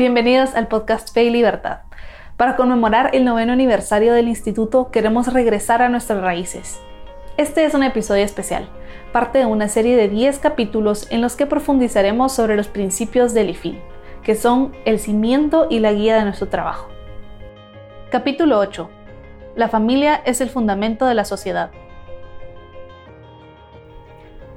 Bienvenidos 0.00 0.54
al 0.54 0.66
podcast 0.66 1.12
Fe 1.12 1.24
y 1.24 1.30
Libertad. 1.30 1.80
Para 2.38 2.56
conmemorar 2.56 3.10
el 3.12 3.26
noveno 3.26 3.52
aniversario 3.52 4.14
del 4.14 4.28
instituto 4.28 4.90
queremos 4.90 5.30
regresar 5.30 5.82
a 5.82 5.90
nuestras 5.90 6.22
raíces. 6.22 6.80
Este 7.36 7.66
es 7.66 7.74
un 7.74 7.82
episodio 7.82 8.24
especial, 8.24 8.66
parte 9.12 9.40
de 9.40 9.44
una 9.44 9.68
serie 9.68 9.98
de 9.98 10.08
10 10.08 10.38
capítulos 10.38 11.06
en 11.10 11.20
los 11.20 11.36
que 11.36 11.44
profundizaremos 11.44 12.32
sobre 12.32 12.56
los 12.56 12.68
principios 12.68 13.34
del 13.34 13.50
IFIL, 13.50 13.78
que 14.22 14.36
son 14.36 14.72
el 14.86 14.98
cimiento 15.00 15.66
y 15.68 15.80
la 15.80 15.92
guía 15.92 16.16
de 16.16 16.24
nuestro 16.24 16.48
trabajo. 16.48 16.88
Capítulo 18.10 18.58
8. 18.58 18.88
La 19.54 19.68
familia 19.68 20.22
es 20.24 20.40
el 20.40 20.48
fundamento 20.48 21.04
de 21.04 21.14
la 21.14 21.26
sociedad. 21.26 21.72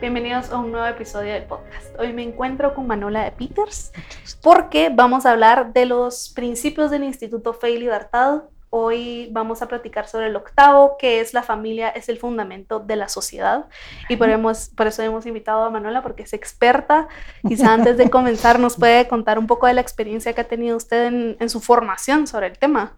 Bienvenidos 0.03 0.49
a 0.49 0.57
un 0.57 0.73
nuevo 0.73 0.85
episodio 0.85 1.31
del 1.31 1.45
podcast. 1.45 1.97
Hoy 1.97 2.11
me 2.11 2.23
encuentro 2.23 2.75
con 2.75 2.87
Manola 2.87 3.23
de 3.23 3.31
Peters 3.31 3.93
porque 4.41 4.89
vamos 4.93 5.25
a 5.25 5.31
hablar 5.31 5.71
de 5.71 5.85
los 5.85 6.33
principios 6.35 6.91
del 6.91 7.05
Instituto 7.05 7.53
Fe 7.53 7.69
y 7.69 7.79
Libertad. 7.79 8.41
Hoy 8.69 9.29
vamos 9.31 9.61
a 9.61 9.69
platicar 9.69 10.09
sobre 10.09 10.27
el 10.27 10.35
octavo, 10.35 10.97
que 10.99 11.21
es 11.21 11.33
la 11.33 11.41
familia 11.41 11.87
es 11.87 12.09
el 12.09 12.17
fundamento 12.17 12.81
de 12.81 12.97
la 12.97 13.07
sociedad. 13.07 13.69
Y 14.09 14.17
por, 14.17 14.27
por 14.75 14.87
eso 14.87 15.03
hemos 15.03 15.25
invitado 15.25 15.63
a 15.63 15.69
Manola 15.69 16.03
porque 16.03 16.23
es 16.23 16.33
experta. 16.33 17.07
Quizá 17.47 17.73
antes 17.73 17.95
de 17.95 18.09
comenzar 18.09 18.59
nos 18.59 18.75
puede 18.75 19.07
contar 19.07 19.39
un 19.39 19.47
poco 19.47 19.67
de 19.67 19.73
la 19.73 19.79
experiencia 19.79 20.33
que 20.33 20.41
ha 20.41 20.49
tenido 20.49 20.75
usted 20.75 21.37
en, 21.39 21.49
su 21.49 21.61
formación 21.61 22.27
sobre 22.27 22.47
el 22.47 22.59
tema. 22.59 22.97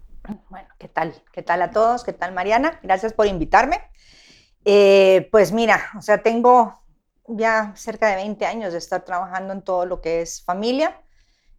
Bueno, 0.50 0.70
¿qué 0.80 0.88
tal? 0.88 1.14
¿Qué 1.32 1.44
tal 1.44 1.62
a 1.62 1.70
todos? 1.70 2.04
¿Qué 2.04 2.14
tal 2.14 2.34
Mariana? 2.34 2.80
Gracias 2.82 3.14
por 3.14 3.28
invitarme. 3.28 3.80
Eh, 4.68 5.30
pues 5.32 5.52
mira, 5.52 5.92
o 5.96 6.02
sea, 6.02 6.24
tengo 6.24 6.84
ya 7.28 7.74
cerca 7.76 8.08
de 8.10 8.16
20 8.16 8.46
años 8.46 8.74
de 8.74 8.80
estar 8.80 9.04
trabajando 9.04 9.54
en 9.54 9.62
todo 9.62 9.86
lo 9.86 10.02
que 10.02 10.22
es 10.22 10.44
familia. 10.44 11.02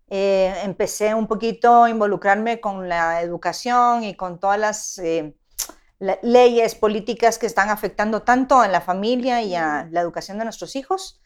Eh, 0.08 0.54
empecé 0.62 1.14
un 1.14 1.26
poquito 1.26 1.84
a 1.84 1.90
involucrarme 1.90 2.60
con 2.60 2.88
la 2.88 3.22
educación 3.22 4.04
y 4.04 4.14
con 4.14 4.38
todas 4.38 4.58
las 4.58 4.98
eh, 4.98 5.34
leyes 6.22 6.76
políticas 6.76 7.38
que 7.38 7.46
están 7.46 7.70
afectando 7.70 8.22
tanto 8.22 8.60
a 8.60 8.68
la 8.68 8.80
familia 8.80 9.42
y 9.42 9.56
a 9.56 9.88
la 9.90 10.00
educación 10.00 10.38
de 10.38 10.44
nuestros 10.44 10.76
hijos. 10.76 11.20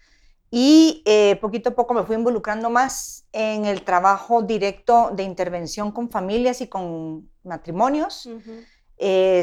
Y 0.50 1.02
eh, 1.04 1.36
poquito 1.40 1.70
a 1.70 1.74
poco 1.74 1.94
me 1.94 2.02
fui 2.02 2.16
involucrando 2.16 2.70
más 2.70 3.26
en 3.32 3.66
el 3.66 3.84
trabajo 3.84 4.42
directo 4.42 5.10
de 5.14 5.22
intervención 5.22 5.92
con 5.92 6.10
familias 6.10 6.60
y 6.60 6.66
con 6.66 7.30
matrimonios. 7.44 8.28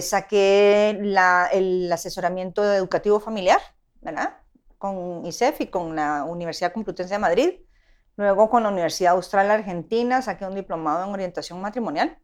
saqué 0.01 0.89
el 0.89 1.91
asesoramiento 1.91 2.63
educativo 2.73 3.19
familiar, 3.19 3.61
¿verdad? 4.01 4.37
Con 4.77 5.25
ICEF 5.25 5.61
y 5.61 5.67
con 5.67 5.95
la 5.95 6.23
Universidad 6.23 6.73
Complutense 6.73 7.13
de 7.13 7.19
Madrid. 7.19 7.53
Luego 8.15 8.49
con 8.49 8.63
la 8.63 8.69
Universidad 8.69 9.13
Austral 9.13 9.51
Argentina 9.51 10.21
saqué 10.21 10.45
un 10.45 10.55
diplomado 10.55 11.05
en 11.05 11.13
orientación 11.13 11.61
matrimonial. 11.61 12.17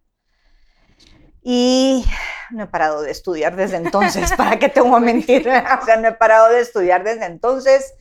Y 1.41 2.05
no 2.51 2.63
he 2.63 2.67
parado 2.67 3.01
de 3.01 3.11
estudiar 3.11 3.55
desde 3.55 3.77
entonces, 3.77 4.31
¿para 4.37 4.57
qué 4.57 4.69
tengo 4.69 4.95
a 4.95 4.99
mentir? 4.99 5.47
o 5.81 5.85
sea, 5.85 5.97
no 5.97 6.07
he 6.07 6.13
parado 6.13 6.49
de 6.49 6.61
estudiar 6.61 7.03
desde 7.03 7.25
entonces. 7.25 7.93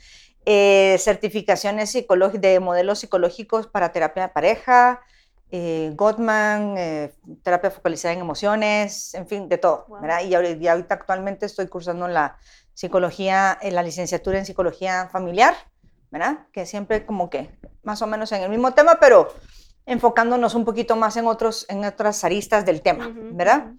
Eh, 0.45 0.97
certificaciones 0.99 1.93
de 1.93 2.61
modelos 2.61 2.99
psicológicos 2.99 3.69
para 3.69 3.93
terapia 3.93 4.25
de 4.25 4.29
pareja, 4.31 5.01
eh, 5.53 5.93
Gottman, 5.95 6.77
eh, 6.79 7.15
terapia 7.45 7.71
focalizada 7.71 8.15
en 8.15 8.21
emociones, 8.21 9.15
en 9.15 9.29
fin, 9.29 9.49
de 9.49 9.59
todo. 9.59 9.87
Y, 10.25 10.35
ahorita 10.35 10.95
actualmente 10.95 11.47
estoy 11.47 11.69
cursando 11.69 12.09
la 12.09 12.39
psicología, 12.75 13.57
en 13.61 13.75
la 13.75 13.83
licenciatura 13.83 14.39
en 14.39 14.47
psicología 14.47 15.09
familiar, 15.11 15.55
¿verdad? 16.11 16.47
Que 16.53 16.67
siempre 16.67 17.07
como 17.07 17.31
que 17.31 17.51
más 17.83 18.03
o 18.03 18.07
menos 18.07 18.33
en 18.33 18.43
el 18.43 18.51
mismo 18.51 18.73
tema, 18.73 18.99
pero 19.01 19.33
enfocándonos 19.87 20.55
un 20.55 20.65
poquito 20.65 20.97
más 20.97 21.17
en, 21.17 21.27
otros, 21.27 21.67
en 21.69 21.85
otras 21.85 22.23
aristas 22.25 22.65
del 22.65 22.83
tema, 22.83 23.13
¿verdad? 23.15 23.73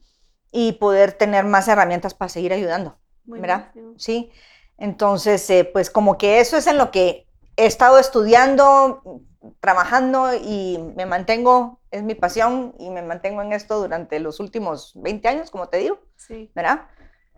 Y 0.52 0.74
poder 0.74 1.14
tener 1.14 1.46
más 1.46 1.68
herramientas 1.68 2.14
para 2.14 2.30
seguir 2.30 2.54
ayudando, 2.54 2.98
¿verdad? 3.24 3.72
Sí. 3.98 4.32
Entonces, 4.78 5.50
eh, 5.50 5.70
pues 5.72 5.90
como 5.90 6.18
que 6.18 6.40
eso 6.40 6.58
es 6.58 6.68
en 6.68 6.78
lo 6.78 6.92
que 6.92 7.28
he 7.56 7.66
estado 7.66 8.00
estudiando, 8.00 9.22
trabajando 9.60 10.34
y 10.34 10.80
me 10.96 11.06
mantengo, 11.06 11.80
es 11.92 12.04
mi 12.04 12.16
pasión 12.16 12.76
y 12.80 12.90
me 12.90 13.02
mantengo 13.02 13.42
en 13.42 13.54
esto 13.54 13.80
durante 13.80 14.20
los 14.20 14.40
últimos 14.40 14.94
20 14.96 15.28
años, 15.28 15.52
como 15.52 15.70
te 15.70 15.78
digo, 15.78 16.00
sí. 16.16 16.52
¿verdad? 16.56 16.88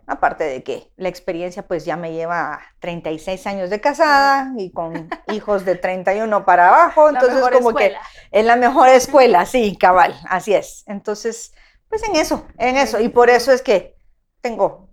Aparte 0.06 0.44
de 0.44 0.62
que 0.62 0.92
la 0.96 1.08
experiencia 1.08 1.66
pues 1.66 1.84
ya 1.84 1.96
me 1.96 2.12
lleva 2.12 2.60
36 2.78 3.44
años 3.48 3.70
de 3.70 3.80
casada 3.80 4.52
y 4.56 4.70
con 4.70 5.08
hijos 5.32 5.64
de 5.64 5.74
31 5.74 6.44
para 6.44 6.68
abajo, 6.68 7.08
entonces 7.08 7.42
como 7.50 7.74
que 7.74 7.94
es 8.30 8.44
la 8.44 8.54
mejor 8.56 8.88
escuela, 8.88 9.46
sí, 9.46 9.76
cabal, 9.76 10.14
así 10.28 10.54
es. 10.54 10.84
Entonces, 10.86 11.52
pues 11.88 12.04
en 12.04 12.14
eso, 12.14 12.46
en 12.58 12.76
eso, 12.76 13.00
y 13.00 13.08
por 13.08 13.30
eso 13.30 13.50
es 13.50 13.62
que 13.62 13.96
tengo 14.40 14.88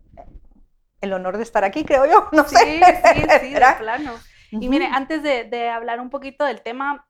el 1.01 1.13
honor 1.13 1.38
de 1.38 1.44
estar 1.44 1.63
aquí, 1.63 1.84
creo 1.84 2.06
yo, 2.06 2.30
no 2.31 2.47
sí, 2.47 2.56
sé. 2.56 2.81
Sí, 3.13 3.22
sí, 3.41 3.53
de 3.53 3.66
plano. 3.78 4.13
Y 4.51 4.69
mire, 4.69 4.85
antes 4.85 5.22
de, 5.22 5.44
de, 5.44 5.69
hablar 5.69 6.00
un 6.00 6.09
poquito 6.09 6.45
del 6.45 6.62
tema, 6.62 7.07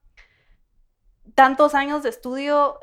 tantos 1.34 1.74
años 1.74 2.02
de 2.02 2.08
estudio, 2.08 2.78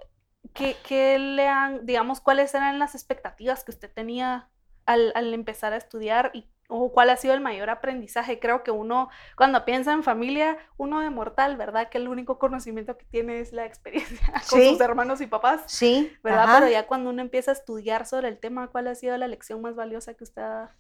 ¿qué, 0.54 0.76
¿qué, 0.88 1.18
le 1.20 1.48
han, 1.48 1.86
digamos, 1.86 2.22
cuáles 2.22 2.54
eran 2.54 2.80
las 2.80 2.96
expectativas 2.96 3.64
que 3.64 3.72
usted 3.72 3.92
tenía 3.92 4.50
al, 4.86 5.34
empezar 5.34 5.74
a 5.74 5.78
estudiar 5.78 6.32
y 6.34 6.48
o 6.74 6.94
cuál 6.94 7.10
ha 7.10 7.18
sido 7.18 7.34
el 7.34 7.42
mayor 7.42 7.70
aprendizaje. 7.70 8.40
Creo 8.40 8.64
que 8.64 8.72
uno, 8.72 9.10
cuando 9.36 9.66
piensa 9.66 9.92
en 9.92 10.04
familia, 10.04 10.58
uno 10.78 11.02
de 11.02 11.10
mortal, 11.10 11.58
¿verdad? 11.58 11.90
Que 11.90 11.98
el 11.98 12.08
único 12.08 12.40
conocimiento 12.40 12.98
que 12.98 13.04
tiene 13.04 13.42
es 13.42 13.52
la 13.52 13.66
experiencia 13.66 14.26
con 14.50 14.62
sus 14.62 14.80
hermanos 14.80 15.20
y 15.20 15.28
papás. 15.28 15.64
Sí. 15.68 16.14
¿Verdad? 16.24 16.60
Pero 16.60 16.72
ya 16.72 16.88
cuando 16.88 17.10
uno 17.10 17.22
empieza 17.22 17.52
a 17.52 17.56
estudiar 17.56 18.06
sobre 18.06 18.30
el 18.30 18.40
tema, 18.40 18.70
¿cuál 18.70 18.88
ha 18.88 18.96
sido 18.96 19.18
la 19.18 19.28
lección 19.28 19.62
más 19.62 19.76
valiosa 19.76 20.14
que 20.14 20.24
usted 20.24 20.42
ha... 20.42 20.76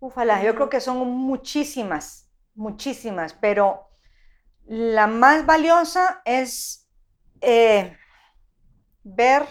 Ufala, 0.00 0.42
yo 0.42 0.54
creo 0.56 0.68
que 0.68 0.80
son 0.80 1.06
muchísimas, 1.08 2.28
muchísimas, 2.54 3.32
pero 3.34 3.88
la 4.64 5.06
más 5.06 5.46
valiosa 5.46 6.22
es 6.24 6.88
eh, 7.40 7.96
ver 9.02 9.44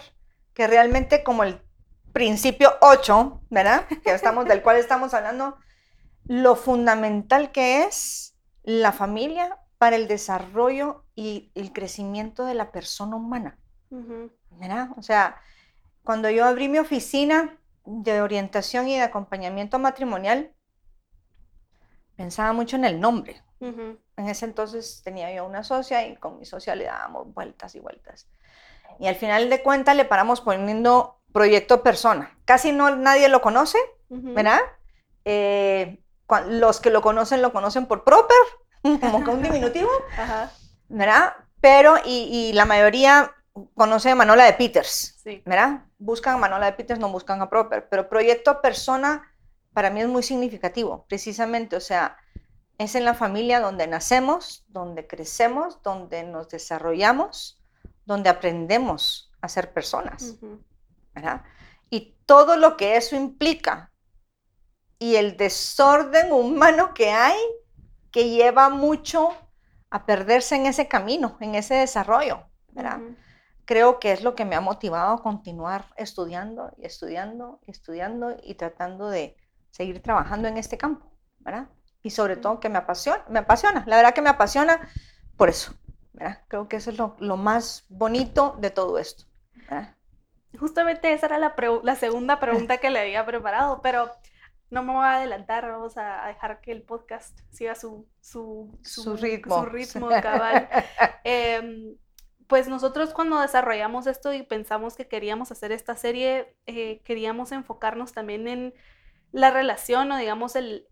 que 0.54 0.66
realmente 0.66 1.22
como 1.22 1.44
el 1.44 1.60
principio 2.12 2.72
8, 2.80 3.42
¿verdad? 3.50 3.86
Que 4.02 4.12
estamos, 4.12 4.46
del 4.46 4.62
cual 4.62 4.76
estamos 4.76 5.14
hablando, 5.14 5.56
lo 6.24 6.56
fundamental 6.56 7.52
que 7.52 7.84
es 7.84 8.36
la 8.62 8.92
familia 8.92 9.58
para 9.78 9.96
el 9.96 10.08
desarrollo 10.08 11.04
y 11.14 11.52
el 11.54 11.72
crecimiento 11.72 12.44
de 12.44 12.54
la 12.54 12.72
persona 12.72 13.16
humana. 13.16 13.58
¿Verdad? 14.50 14.88
O 14.96 15.02
sea, 15.02 15.40
cuando 16.02 16.28
yo 16.30 16.44
abrí 16.44 16.68
mi 16.68 16.78
oficina 16.78 17.58
de 17.84 18.20
orientación 18.20 18.88
y 18.88 18.96
de 18.96 19.02
acompañamiento 19.02 19.78
matrimonial, 19.78 20.52
pensaba 22.16 22.52
mucho 22.52 22.76
en 22.76 22.84
el 22.84 23.00
nombre. 23.00 23.42
En 23.60 23.98
ese 24.16 24.44
entonces 24.44 25.00
tenía 25.04 25.32
yo 25.34 25.46
una 25.46 25.64
socia 25.64 26.06
y 26.06 26.16
con 26.16 26.38
mi 26.38 26.44
socia 26.44 26.74
le 26.74 26.84
dábamos 26.84 27.32
vueltas 27.32 27.74
y 27.74 27.80
vueltas. 27.80 28.28
Y 28.98 29.06
al 29.06 29.14
final 29.14 29.48
de 29.48 29.62
cuentas 29.62 29.96
le 29.96 30.04
paramos 30.04 30.40
poniendo 30.40 31.17
Proyecto 31.32 31.82
Persona. 31.82 32.36
Casi 32.44 32.72
no 32.72 32.94
nadie 32.96 33.28
lo 33.28 33.40
conoce, 33.40 33.78
¿verdad? 34.08 34.60
Eh, 35.24 36.02
los 36.48 36.80
que 36.80 36.90
lo 36.90 37.02
conocen 37.02 37.42
lo 37.42 37.52
conocen 37.52 37.86
por 37.86 38.04
Proper, 38.04 38.36
como 39.00 39.24
que 39.24 39.30
un 39.30 39.42
diminutivo, 39.42 39.90
¿verdad? 40.88 41.34
Pero, 41.60 41.96
y, 42.04 42.52
la 42.54 42.64
mayoría 42.64 43.34
conoce 43.74 44.10
a 44.10 44.14
Manola 44.14 44.44
de 44.44 44.52
Peters, 44.52 45.20
¿verdad? 45.44 45.84
Buscan 45.98 46.34
a 46.34 46.38
Manola 46.38 46.66
de 46.66 46.72
Peters, 46.72 47.00
no 47.00 47.10
buscan 47.10 47.42
a 47.42 47.50
Proper, 47.50 47.88
pero 47.88 48.08
Proyecto 48.08 48.60
Persona 48.60 49.34
para 49.72 49.90
mí 49.90 50.00
es 50.00 50.08
muy 50.08 50.22
significativo, 50.22 51.04
precisamente, 51.08 51.76
o 51.76 51.80
sea, 51.80 52.16
es 52.78 52.94
en 52.94 53.04
la 53.04 53.14
familia 53.14 53.60
donde 53.60 53.86
nacemos, 53.86 54.64
donde 54.68 55.06
crecemos, 55.06 55.82
donde 55.82 56.22
nos 56.22 56.48
desarrollamos, 56.48 57.60
donde 58.06 58.30
aprendemos 58.30 59.32
a 59.40 59.48
ser 59.48 59.72
personas. 59.72 60.36
Y 61.90 62.16
todo 62.26 62.56
lo 62.56 62.76
que 62.76 62.96
eso 62.96 63.16
implica 63.16 63.92
y 64.98 65.16
el 65.16 65.36
desorden 65.36 66.32
humano 66.32 66.92
que 66.92 67.10
hay 67.10 67.38
que 68.10 68.30
lleva 68.30 68.68
mucho 68.68 69.30
a 69.90 70.04
perderse 70.04 70.56
en 70.56 70.66
ese 70.66 70.88
camino, 70.88 71.36
en 71.40 71.54
ese 71.54 71.74
desarrollo, 71.74 72.44
Creo 73.64 74.00
que 74.00 74.12
es 74.12 74.22
lo 74.22 74.34
que 74.34 74.46
me 74.46 74.56
ha 74.56 74.62
motivado 74.62 75.14
a 75.14 75.22
continuar 75.22 75.84
estudiando 75.96 76.72
y 76.78 76.86
estudiando 76.86 77.60
y 77.66 77.70
estudiando 77.70 78.34
y 78.42 78.54
tratando 78.54 79.10
de 79.10 79.36
seguir 79.70 80.00
trabajando 80.00 80.48
en 80.48 80.56
este 80.56 80.78
campo, 80.78 81.12
¿verdad? 81.40 81.68
Y 82.02 82.10
sobre 82.10 82.36
todo 82.36 82.60
que 82.60 82.70
me 82.70 82.78
apasiona, 82.78 83.24
me 83.28 83.40
apasiona, 83.40 83.84
la 83.86 83.96
verdad 83.96 84.14
que 84.14 84.22
me 84.22 84.30
apasiona 84.30 84.88
por 85.36 85.50
eso, 85.50 85.74
¿verdad? 86.14 86.44
Creo 86.48 86.66
que 86.66 86.76
eso 86.76 86.90
es 86.90 86.96
lo, 86.96 87.16
lo 87.18 87.36
más 87.36 87.84
bonito 87.90 88.56
de 88.58 88.70
todo 88.70 88.98
esto, 88.98 89.24
¿verdad? 89.54 89.97
Justamente 90.56 91.12
esa 91.12 91.26
era 91.26 91.38
la, 91.38 91.54
la, 91.82 91.94
segunda 91.96 92.40
pregunta 92.40 92.78
que 92.78 92.90
le 92.90 93.00
había 93.00 93.26
preparado, 93.26 93.80
pero 93.82 94.10
no 94.70 94.82
me 94.82 94.92
voy 94.92 95.04
a 95.04 95.16
adelantar, 95.16 95.68
vamos 95.70 95.96
a 95.96 96.26
dejar 96.26 96.60
que 96.60 96.72
el 96.72 96.82
podcast 96.82 97.38
siga 97.50 97.74
su, 97.74 98.06
su, 98.20 98.78
su, 98.82 99.16
ritmo. 99.16 99.62
Su 99.62 99.66
ritmo 99.66 100.08
cabal. 100.08 100.68
Em, 101.24 101.96
pues 102.46 102.68
nosotros 102.68 103.12
cuando 103.12 103.38
desarrollamos 103.40 104.06
esto 104.06 104.32
y 104.32 104.42
pensamos 104.42 104.96
que 104.96 105.06
queríamos 105.06 105.52
hacer 105.52 105.72
esta 105.72 105.94
serie, 105.96 106.56
eh, 106.66 107.02
queríamos 107.04 107.52
enfocarnos 107.52 108.12
también 108.12 108.48
en 108.48 108.74
la 109.32 109.50
relación 109.50 110.10
o 110.10 110.16
digamos 110.16 110.56
el 110.56 110.88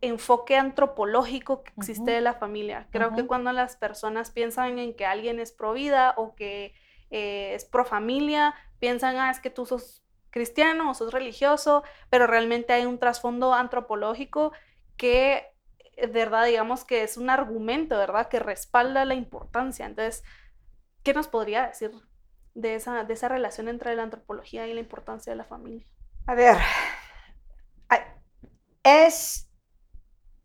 enfoque 0.00 0.56
antropológico 0.56 1.62
que 1.62 1.72
existe 1.76 2.10
de 2.10 2.20
la 2.20 2.34
familia. 2.34 2.88
Creo 2.90 3.14
que 3.14 3.26
cuando 3.26 3.52
las 3.52 3.76
personas 3.76 4.30
piensan 4.30 4.78
en 4.78 4.94
que 4.94 5.06
alguien 5.06 5.40
es 5.40 5.52
pro 5.52 5.72
vida 5.72 6.14
o 6.16 6.34
que 6.34 6.74
eh, 7.10 7.54
es 7.54 7.64
pro 7.64 7.84
familia, 7.84 8.54
piensan, 8.78 9.16
ah, 9.16 9.30
es 9.30 9.40
que 9.40 9.50
tú 9.50 9.66
sos 9.66 10.02
cristiano 10.30 10.90
o 10.90 10.94
sos 10.94 11.12
religioso, 11.12 11.82
pero 12.10 12.26
realmente 12.26 12.72
hay 12.72 12.84
un 12.84 12.98
trasfondo 12.98 13.54
antropológico 13.54 14.52
que, 14.96 15.46
de 15.96 16.06
verdad, 16.06 16.46
digamos 16.46 16.84
que 16.84 17.02
es 17.02 17.16
un 17.16 17.30
argumento, 17.30 17.96
¿verdad?, 17.96 18.28
que 18.28 18.38
respalda 18.38 19.04
la 19.04 19.14
importancia. 19.14 19.86
Entonces, 19.86 20.24
¿qué 21.02 21.14
nos 21.14 21.28
podría 21.28 21.68
decir 21.68 21.92
de 22.54 22.74
esa, 22.74 23.04
de 23.04 23.14
esa 23.14 23.28
relación 23.28 23.68
entre 23.68 23.94
la 23.96 24.02
antropología 24.02 24.66
y 24.66 24.74
la 24.74 24.80
importancia 24.80 25.32
de 25.32 25.36
la 25.36 25.44
familia? 25.44 25.86
A 26.26 26.34
ver, 26.34 26.56
es, 28.86 29.50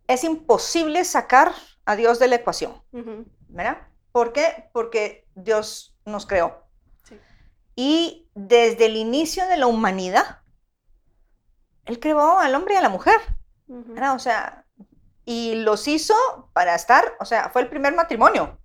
es 0.08 0.24
imposible 0.24 1.06
sacar 1.06 1.54
a 1.86 1.96
Dios 1.96 2.18
de 2.18 2.28
la 2.28 2.36
ecuación, 2.38 2.74
¿verdad? 3.50 3.88
¿Por 4.12 4.34
qué? 4.34 4.70
Porque 4.74 5.28
Dios 5.36 5.91
nos 6.06 6.26
creó. 6.26 6.64
Y 7.76 8.30
desde 8.36 8.86
el 8.88 8.98
inicio 8.98 9.48
de 9.48 9.58
la 9.58 9.68
humanidad, 9.68 10.42
Él 11.86 12.00
creó 12.00 12.40
al 12.40 12.54
hombre 12.56 12.76
y 12.76 12.78
a 12.78 12.82
la 12.82 12.90
mujer. 12.90 13.20
O 14.14 14.20
sea, 14.20 14.66
y 15.26 15.56
los 15.56 15.88
hizo 15.88 16.14
para 16.54 16.76
estar, 16.76 17.16
o 17.20 17.26
sea, 17.26 17.50
fue 17.50 17.62
el 17.62 17.70
primer 17.70 17.96
matrimonio. 17.96 18.58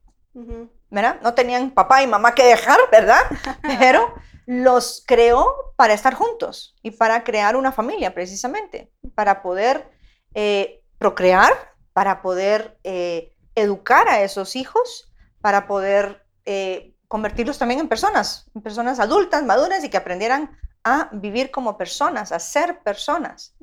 ¿Verdad? 0.90 1.20
No 1.22 1.34
tenían 1.34 1.70
papá 1.70 2.02
y 2.02 2.06
mamá 2.06 2.34
que 2.34 2.44
dejar, 2.44 2.78
¿verdad? 2.90 3.20
Pero 3.78 4.14
los 4.46 5.02
creó 5.06 5.74
para 5.76 5.94
estar 5.94 6.14
juntos 6.14 6.76
y 6.82 6.92
para 6.92 7.24
crear 7.24 7.56
una 7.56 7.72
familia, 7.72 8.14
precisamente, 8.14 8.92
para 9.14 9.42
poder 9.42 9.90
eh, 10.34 10.82
procrear, 10.98 11.52
para 11.92 12.22
poder 12.22 12.78
eh, 12.84 13.34
educar 13.54 14.08
a 14.08 14.22
esos 14.22 14.56
hijos, 14.56 15.12
para 15.40 15.66
poder 15.66 16.26
eh, 16.44 16.95
convertirlos 17.08 17.58
también 17.58 17.80
en 17.80 17.88
personas, 17.88 18.50
en 18.54 18.62
personas 18.62 18.98
adultas, 19.00 19.42
maduras 19.44 19.84
y 19.84 19.90
que 19.90 19.96
aprendieran 19.96 20.58
a 20.84 21.08
vivir 21.12 21.50
como 21.50 21.76
personas, 21.76 22.32
a 22.32 22.38
ser 22.38 22.80
personas. 22.82 23.54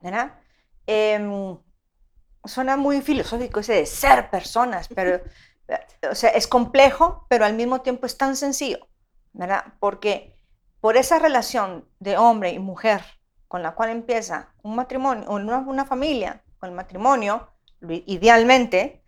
¿verdad? 0.00 0.34
Em, 0.86 1.58
suena 2.44 2.76
muy 2.76 3.00
filosófico 3.00 3.60
ese 3.60 3.74
de 3.74 3.86
ser 3.86 4.30
personas, 4.30 4.88
pero 4.88 5.20
o 6.10 6.14
sea, 6.14 6.30
es 6.30 6.46
complejo, 6.46 7.26
pero 7.28 7.44
al 7.44 7.54
mismo 7.54 7.80
tiempo 7.80 8.06
es 8.06 8.16
tan 8.16 8.36
sencillo, 8.36 8.86
¿verdad? 9.32 9.64
Porque 9.80 10.36
por 10.80 10.96
esa 10.96 11.18
relación 11.18 11.88
de 11.98 12.16
hombre 12.16 12.50
y 12.50 12.58
mujer 12.58 13.02
con 13.48 13.62
la 13.62 13.74
cual 13.74 13.90
empieza 13.90 14.52
un 14.62 14.76
matrimonio, 14.76 15.30
una, 15.30 15.58
una 15.58 15.84
familia, 15.84 16.42
con 16.58 16.70
el 16.70 16.76
matrimonio, 16.76 17.50
idealmente, 17.80 19.02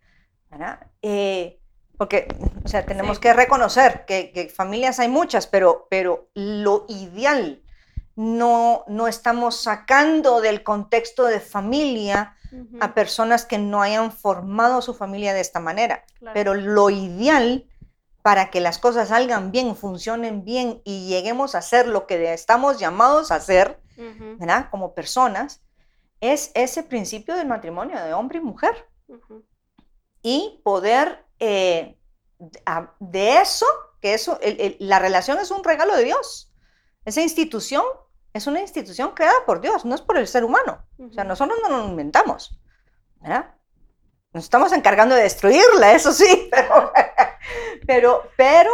¿verdad? 0.50 0.86
Eh, 1.02 1.60
porque, 1.96 2.28
o 2.64 2.68
sea, 2.68 2.84
tenemos 2.84 3.18
que 3.18 3.32
reconocer 3.32 4.04
que, 4.06 4.52
familias 4.54 4.98
hay 4.98 5.08
muchas, 5.08 5.46
pero, 5.46 5.86
pero 5.90 6.28
lo 6.34 6.84
ideal 6.88 7.62
no, 8.14 8.84
no 8.88 9.08
estamos 9.08 9.60
sacando 9.60 10.40
del 10.40 10.62
contexto 10.62 11.24
de 11.24 11.40
familia 11.40 12.36
a 12.80 12.94
personas 12.94 13.44
que 13.44 13.58
no 13.58 13.82
hayan 13.82 14.12
formado 14.12 14.80
su 14.80 14.94
familia 14.94 15.34
de 15.34 15.40
esta 15.40 15.60
manera. 15.60 16.04
Pero 16.32 16.54
lo 16.54 16.90
ideal 16.90 17.66
para 18.22 18.50
que 18.50 18.60
las 18.60 18.78
cosas 18.78 19.08
salgan 19.08 19.52
bien, 19.52 19.76
funcionen 19.76 20.44
bien 20.44 20.80
y 20.84 21.06
lleguemos 21.06 21.54
a 21.54 21.62
ser 21.62 21.86
lo 21.86 22.06
que 22.06 22.32
estamos 22.32 22.78
llamados 22.78 23.30
a 23.30 23.40
ser, 23.40 23.80
¿verdad? 24.38 24.68
Como 24.70 24.94
personas, 24.94 25.62
es 26.20 26.50
ese 26.54 26.82
principio 26.82 27.36
del 27.36 27.46
matrimonio 27.46 28.02
de 28.02 28.14
hombre 28.14 28.38
y 28.38 28.42
mujer. 28.42 28.88
Y 30.22 30.60
poder 30.64 31.25
eh, 31.40 31.98
de 33.00 33.38
eso, 33.38 33.66
que 34.00 34.14
eso, 34.14 34.38
la 34.78 34.98
relación 34.98 35.38
es 35.38 35.50
un 35.50 35.64
regalo 35.64 35.96
de 35.96 36.04
Dios. 36.04 36.52
Esa 37.04 37.22
institución 37.22 37.84
es 38.32 38.46
una 38.46 38.60
institución 38.60 39.12
creada 39.12 39.44
por 39.46 39.60
Dios, 39.60 39.84
no 39.84 39.94
es 39.94 40.02
por 40.02 40.18
el 40.18 40.28
ser 40.28 40.44
humano. 40.44 40.84
O 40.98 41.12
sea, 41.12 41.24
nosotros 41.24 41.58
no 41.62 41.68
nos 41.68 41.88
inventamos. 41.88 42.60
¿verdad? 43.20 43.54
Nos 44.32 44.44
estamos 44.44 44.72
encargando 44.72 45.14
de 45.14 45.22
destruirla, 45.22 45.94
eso 45.94 46.12
sí, 46.12 46.50
pero, 47.86 48.30
pero, 48.36 48.70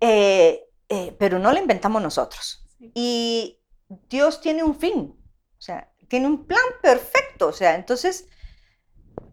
eh, 0.00 0.68
eh, 0.88 1.16
pero, 1.18 1.38
no 1.38 1.52
la 1.52 1.60
inventamos 1.60 2.00
nosotros. 2.00 2.64
Y 2.94 3.60
Dios 4.08 4.40
tiene 4.40 4.62
un 4.62 4.78
fin, 4.78 5.16
o 5.58 5.60
sea, 5.60 5.90
tiene 6.08 6.26
un 6.26 6.46
plan 6.46 6.62
perfecto. 6.80 7.48
O 7.48 7.52
sea, 7.52 7.74
entonces 7.74 8.28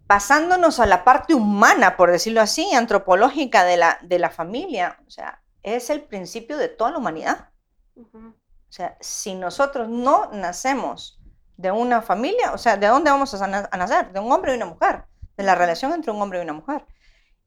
pasándonos 0.07 0.80
a 0.80 0.86
la 0.86 1.04
parte 1.04 1.36
humana, 1.36 1.98
por 1.98 2.12
decirlo 2.12 2.42
así, 2.42 2.74
antropológica 2.74 3.65
de 3.65 3.77
la, 3.77 4.00
de 4.01 4.19
la 4.19 4.30
familia, 4.30 4.98
o 5.06 5.12
sea, 5.12 5.44
es 5.63 5.89
el 5.89 6.01
principio 6.01 6.57
de 6.57 6.69
toda 6.69 6.92
la 6.92 6.98
humanidad. 6.98 7.50
O 7.95 8.71
sea, 8.71 8.98
si 9.01 9.36
nosotros 9.36 9.89
no 9.89 10.31
nacemos 10.31 11.19
de 11.57 11.71
una 11.71 12.01
familia, 12.01 12.54
o 12.54 12.57
sea, 12.57 12.77
¿de 12.77 12.88
dónde 12.88 13.12
vamos 13.12 13.33
a, 13.33 13.48
nacer? 13.48 14.12
De 14.13 14.19
un 14.19 14.31
hombre 14.31 14.54
y 14.54 14.56
una 14.56 14.68
mujer, 14.68 15.04
de 15.36 15.44
la 15.44 15.56
relación 15.56 15.92
entre 15.94 16.12
un 16.12 16.21
hombre 16.21 16.39
y 16.39 16.44
una 16.44 16.54
mujer. 16.54 16.86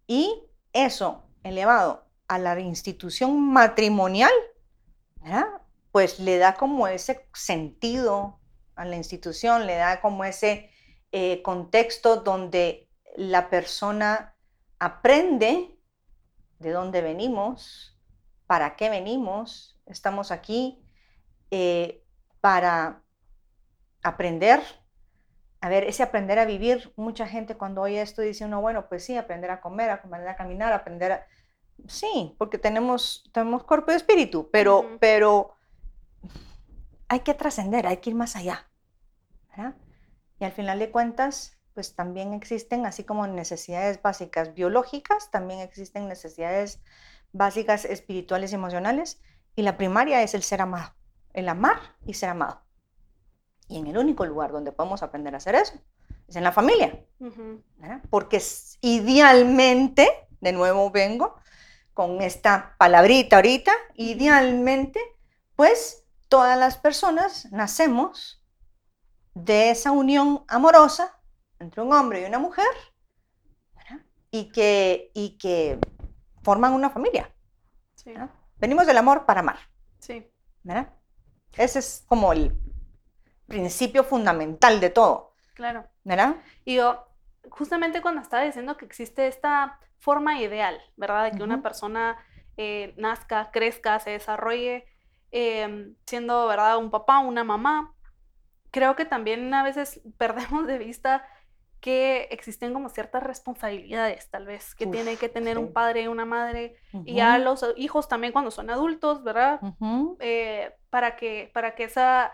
Y 0.07 0.45
eso 0.73 1.25
elevado 1.43 2.07
a 2.29 2.39
la 2.39 2.59
institución 2.61 3.41
matrimonial, 3.41 4.33
pues 5.93 6.21
le 6.21 6.39
da 6.39 6.55
como 6.55 6.89
ese 6.89 7.29
sentido 7.33 8.39
a 8.75 8.85
la 8.85 8.97
institución, 8.97 9.67
le 9.67 9.77
da 9.77 10.01
como 10.01 10.25
ese 10.25 10.71
eh, 11.13 11.43
contexto 11.43 12.17
donde 12.17 12.89
la 13.17 13.51
persona 13.51 14.37
aprende 14.79 15.77
de 16.59 16.71
dónde 16.71 17.03
venimos, 17.03 17.99
para 18.47 18.77
qué 18.77 18.91
venimos, 18.91 19.81
estamos 19.87 20.31
aquí 20.31 20.83
eh, 21.51 22.05
para 22.41 23.03
aprender. 24.03 24.61
A 25.61 25.69
ver, 25.69 25.85
ese 25.85 26.03
aprender 26.03 26.39
a 26.39 26.45
vivir, 26.45 26.93
mucha 26.97 27.27
gente 27.27 27.57
cuando 27.57 27.83
oye 27.83 28.01
esto 28.01 28.23
dice 28.23 28.45
uno, 28.45 28.61
bueno, 28.61 28.89
pues 28.89 29.05
sí, 29.05 29.17
aprender 29.17 29.51
a 29.51 29.61
comer, 29.61 29.91
aprender 29.91 30.29
a 30.29 30.37
caminar, 30.37 30.73
aprender 30.73 31.13
a... 31.13 31.27
Sí, 31.87 32.35
porque 32.39 32.59
tenemos, 32.59 33.31
tenemos 33.33 33.65
cuerpo 33.65 33.93
y 33.93 33.95
espíritu, 33.95 34.49
pero, 34.51 34.99
pero 35.01 35.55
hay 37.09 37.21
que 37.21 37.35
trascender, 37.35 37.87
hay 37.87 37.99
que 37.99 38.11
ir 38.11 38.17
más 38.17 38.37
allá. 38.37 38.71
¿verdad? 39.51 39.75
Y 40.41 40.45
al 40.45 40.53
final 40.53 40.79
de 40.79 40.91
cuentas, 40.91 41.59
pues 41.75 41.95
también 41.95 42.33
existen, 42.33 42.87
así 42.87 43.05
como 43.05 43.27
necesidades 43.27 44.01
básicas 44.01 44.55
biológicas, 44.55 45.31
también 45.31 45.61
existen 45.61 46.09
necesidades 46.09 46.81
básicas 47.33 47.85
espirituales 47.85 48.51
y 48.51 48.55
emocionales. 48.55 49.21
Y 49.55 49.63
la 49.63 49.77
primaria 49.77 50.23
es 50.23 50.35
el 50.35 50.43
ser 50.43 50.63
amado, 50.63 50.95
el 51.35 51.49
amar 51.49 51.79
y 52.07 52.15
ser 52.15 52.31
amado. 52.31 52.63
Y 53.69 53.79
en 53.79 53.87
el 53.87 53.99
único 53.99 54.25
lugar 54.25 54.51
donde 54.51 54.73
podemos 54.73 55.03
aprender 55.03 55.35
a 55.35 55.37
hacer 55.37 55.55
eso 55.55 55.75
es 56.27 56.37
en 56.37 56.45
la 56.45 56.53
familia. 56.53 57.05
Porque 58.09 58.43
idealmente, 58.81 60.09
de 60.41 60.53
nuevo 60.53 60.91
vengo 60.91 61.37
con 61.93 62.23
esta 62.23 62.77
palabrita 62.79 63.37
ahorita, 63.37 63.73
idealmente, 63.95 65.01
pues 65.55 66.07
todas 66.29 66.59
las 66.59 66.79
personas 66.79 67.51
nacemos 67.53 68.40
de 69.35 69.71
esa 69.71 69.93
unión 69.93 70.45
amorosa 70.49 71.19
entre 71.59 71.83
un 71.83 71.93
hombre 71.93 72.23
y 72.23 72.25
una 72.25 72.39
mujer 72.39 72.67
y 74.31 74.51
que, 74.51 75.11
y 75.15 75.39
que 75.39 75.79
forman 76.43 76.73
una 76.73 76.91
familia. 76.91 77.31
Venimos 78.59 78.87
del 78.87 78.99
amor 78.99 79.27
para 79.27 79.41
amar. 79.41 79.59
Sí. 79.99 80.27
Ese 81.57 81.79
es 81.79 82.05
como 82.07 82.33
el 82.33 82.55
principio 83.47 84.05
fundamental 84.05 84.81
de 84.81 84.91
todo. 84.91 85.35
Claro. 85.55 85.87
¿Verdad? 86.05 86.37
Y 86.65 86.77
yo, 86.77 87.07
justamente 87.51 88.01
cuando 88.01 88.23
estaba 88.23 88.45
diciendo 88.45 88.77
que 88.77 88.85
existe 88.85 89.27
esta 89.27 89.79
forma 89.99 90.41
ideal, 90.41 90.81
¿verdad? 90.97 91.25
De 91.25 91.37
que 91.37 91.43
una 91.43 91.63
persona 91.63 92.17
eh, 92.57 92.95
nazca, 92.97 93.51
crezca, 93.51 93.99
se 93.99 94.11
desarrolle, 94.11 94.87
em, 95.31 95.95
siendo, 96.07 96.47
¿verdad? 96.47 96.79
Un 96.79 96.91
papá, 96.91 97.19
una 97.19 97.45
mamá, 97.45 97.95
creo 98.71 98.97
que 98.97 99.05
también 99.05 99.53
a 99.55 99.63
veces 99.63 100.01
perdemos 100.19 100.67
de 100.67 100.79
vista 100.79 101.25
que 101.81 102.29
existen 102.31 102.75
como 102.75 102.91
ciertas 102.91 103.23
responsabilidades, 103.23 104.29
tal 104.31 104.45
vez, 104.45 104.75
que 104.75 104.87
tiene 104.87 105.17
que 105.17 105.31
tener 105.31 105.57
un 105.57 105.73
padre 105.73 106.03
y 106.03 106.07
una 106.09 106.27
madre, 106.27 106.77
y 107.07 107.15
ya 107.15 107.39
los 107.39 107.65
hijos 107.77 108.07
también 108.07 108.35
cuando 108.35 108.51
son 108.51 108.69
adultos, 108.69 109.25
¿verdad? 109.25 109.61
Eh, 110.21 110.75
para, 110.91 111.17
que, 111.17 111.51
para 111.55 111.75
que 111.75 111.85
esa, 111.85 112.33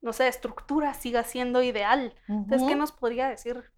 no 0.00 0.12
sé, 0.12 0.26
estructura 0.26 0.94
siga 0.94 1.22
siendo 1.22 1.62
ideal. 1.62 2.12
Entonces, 2.26 2.66
¿qué 2.66 2.74
nos 2.74 2.90
podría 2.90 3.28
decir? 3.28 3.70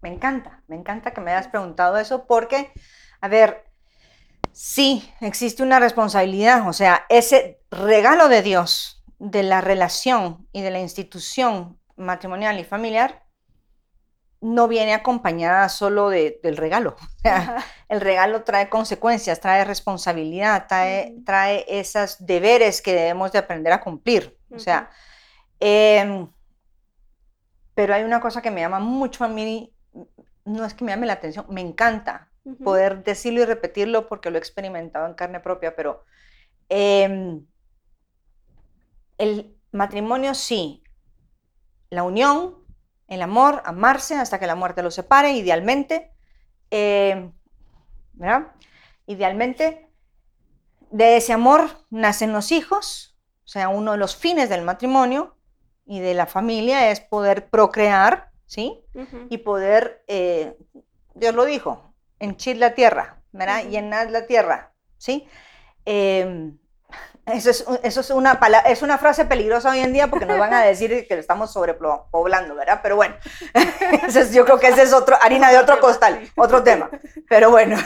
Me 0.00 0.12
encanta, 0.12 0.64
me 0.66 0.74
encanta 0.74 1.12
que 1.12 1.20
me 1.20 1.30
hayas 1.30 1.46
preguntado 1.46 1.96
eso, 1.96 2.26
porque, 2.26 2.72
a 3.20 3.28
ver, 3.28 3.68
Sí, 4.60 5.08
existe 5.20 5.62
una 5.62 5.78
responsabilidad, 5.78 6.68
o 6.68 6.72
sea, 6.72 7.06
ese 7.08 7.60
regalo 7.70 8.28
de 8.28 8.42
Dios, 8.42 8.97
de 9.18 9.42
la 9.42 9.60
relación 9.60 10.46
y 10.52 10.62
de 10.62 10.70
la 10.70 10.80
institución 10.80 11.78
matrimonial 11.96 12.58
y 12.60 12.64
familiar, 12.64 13.24
no 14.40 14.68
viene 14.68 14.94
acompañada 14.94 15.68
solo 15.68 16.10
del 16.10 16.56
regalo. 16.56 16.96
el 17.88 18.00
regalo 18.00 18.44
trae 18.44 18.68
consecuencias, 18.68 19.40
trae 19.40 19.64
responsabilidad, 19.64 20.66
trae, 20.68 21.16
trae 21.26 21.64
esos 21.68 22.24
deberes 22.24 22.80
que 22.80 22.94
debemos 22.94 23.32
de 23.32 23.38
aprender 23.38 23.72
a 23.72 23.80
cumplir. 23.80 24.38
O 24.50 24.58
sea, 24.58 24.90
em, 25.58 26.28
pero 27.74 27.94
hay 27.94 28.04
una 28.04 28.20
cosa 28.20 28.40
que 28.40 28.50
me 28.50 28.60
llama 28.60 28.78
mucho 28.78 29.24
a 29.24 29.28
mí, 29.28 29.74
no 30.44 30.64
es 30.64 30.74
que 30.74 30.84
me 30.84 30.92
llame 30.92 31.06
la 31.06 31.14
atención, 31.14 31.46
me 31.48 31.60
encanta, 31.60 32.30
poder 32.64 33.04
decirlo 33.04 33.42
y 33.42 33.44
repetirlo 33.44 34.08
porque 34.08 34.30
lo 34.30 34.36
he 34.36 34.38
experimentado 34.38 35.06
en 35.06 35.14
carne 35.14 35.40
propia, 35.40 35.76
pero 35.76 36.04
em, 36.68 37.44
el 39.18 39.56
matrimonio 39.72 40.34
sí, 40.34 40.82
la 41.90 42.02
unión, 42.02 42.56
el 43.08 43.22
amor, 43.22 43.62
amarse 43.64 44.14
hasta 44.14 44.38
que 44.38 44.46
la 44.46 44.54
muerte 44.54 44.82
los 44.82 44.94
separe, 44.94 45.32
idealmente, 45.32 46.12
¿verdad? 46.70 48.52
Idealmente, 49.06 49.90
de 50.90 51.16
ese 51.16 51.32
amor 51.32 51.68
nacen 51.90 52.32
los 52.32 52.52
hijos, 52.52 53.16
o 53.44 53.48
sea, 53.48 53.68
uno 53.68 53.92
de 53.92 53.98
los 53.98 54.16
fines 54.16 54.48
del 54.48 54.62
matrimonio 54.62 55.36
y 55.86 56.00
de 56.00 56.14
la 56.14 56.26
familia 56.26 56.90
es 56.90 57.00
poder 57.00 57.48
procrear, 57.48 58.30
¿sí? 58.46 58.84
Y 59.30 59.38
poder, 59.38 60.04
eh, 60.06 60.56
Dios 61.14 61.34
lo 61.34 61.44
dijo, 61.44 61.94
henchir 62.18 62.58
la 62.58 62.74
tierra, 62.74 63.22
¿verdad? 63.32 63.64
Llenar 63.64 64.10
la 64.10 64.26
tierra, 64.26 64.74
¿sí? 64.98 65.26
Em, 65.86 66.58
eso, 67.26 67.50
es, 67.50 67.64
eso 67.82 68.00
es, 68.00 68.10
una 68.10 68.40
es 68.66 68.82
una 68.82 68.98
frase 68.98 69.24
peligrosa 69.24 69.70
hoy 69.70 69.80
en 69.80 69.92
día 69.92 70.08
porque 70.08 70.26
nos 70.26 70.38
van 70.38 70.54
a 70.54 70.62
decir 70.62 71.06
que 71.06 71.18
estamos 71.18 71.52
sobrepoblando, 71.52 72.54
¿verdad? 72.54 72.80
Pero 72.82 72.96
bueno, 72.96 73.16
yo 74.32 74.44
creo 74.44 74.58
que 74.58 74.68
ese 74.68 74.82
es 74.82 74.92
otro, 74.92 75.16
harina 75.20 75.50
de 75.50 75.58
otro 75.58 75.78
costal, 75.80 76.30
otro 76.36 76.62
tema. 76.62 76.90
Pero 77.28 77.50
bueno, 77.50 77.76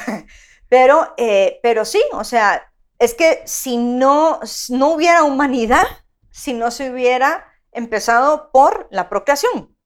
pero, 0.68 1.14
eh, 1.16 1.58
pero 1.62 1.84
sí, 1.84 2.02
o 2.12 2.24
sea, 2.24 2.72
es 2.98 3.14
que 3.14 3.42
si 3.44 3.76
no, 3.76 4.40
no 4.68 4.88
hubiera 4.90 5.24
humanidad, 5.24 5.86
si 6.30 6.54
no 6.54 6.70
se 6.70 6.90
hubiera 6.90 7.46
empezado 7.72 8.50
por 8.52 8.86
la 8.90 9.08
procreación, 9.08 9.76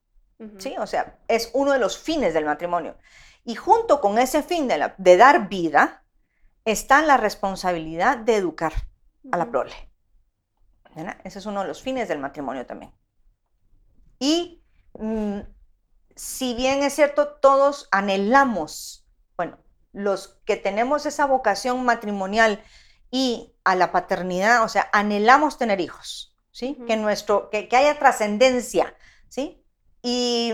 ¿sí? 0.58 0.74
O 0.78 0.86
sea, 0.86 1.18
es 1.28 1.50
uno 1.54 1.72
de 1.72 1.78
los 1.78 1.98
fines 1.98 2.34
del 2.34 2.44
matrimonio. 2.44 2.96
Y 3.42 3.54
junto 3.54 4.00
con 4.00 4.18
ese 4.18 4.42
fin 4.42 4.68
de, 4.68 5.16
dar 5.16 5.48
vida, 5.48 6.04
está 6.64 7.00
la 7.00 7.16
responsabilidad 7.16 8.18
de 8.18 8.36
educar 8.36 8.72
a 9.32 9.36
la 9.36 9.50
prole. 9.50 9.74
Ese 11.24 11.38
es 11.38 11.46
uno 11.46 11.60
de 11.62 11.68
los 11.68 11.82
fines 11.82 12.08
del 12.08 12.18
matrimonio 12.18 12.64
también. 12.64 12.92
Y 14.18 14.64
mm, 14.98 15.40
si 16.14 16.54
bien 16.54 16.82
es 16.82 16.94
cierto, 16.94 17.34
todos 17.40 17.88
anhelamos, 17.90 19.06
bueno, 19.36 19.58
los 19.92 20.40
que 20.46 20.56
tenemos 20.56 21.04
esa 21.04 21.26
vocación 21.26 21.84
matrimonial 21.84 22.62
y 23.10 23.54
a 23.64 23.74
la 23.74 23.92
paternidad, 23.92 24.64
o 24.64 24.68
sea, 24.68 24.88
anhelamos 24.92 25.58
tener 25.58 25.80
hijos, 25.80 26.34
¿sí? 26.50 26.78
que, 26.86 26.96
nuestro, 26.96 27.50
que, 27.50 27.68
que 27.68 27.76
haya 27.76 27.98
trascendencia, 27.98 28.96
¿sí? 29.28 29.62
Y 30.02 30.52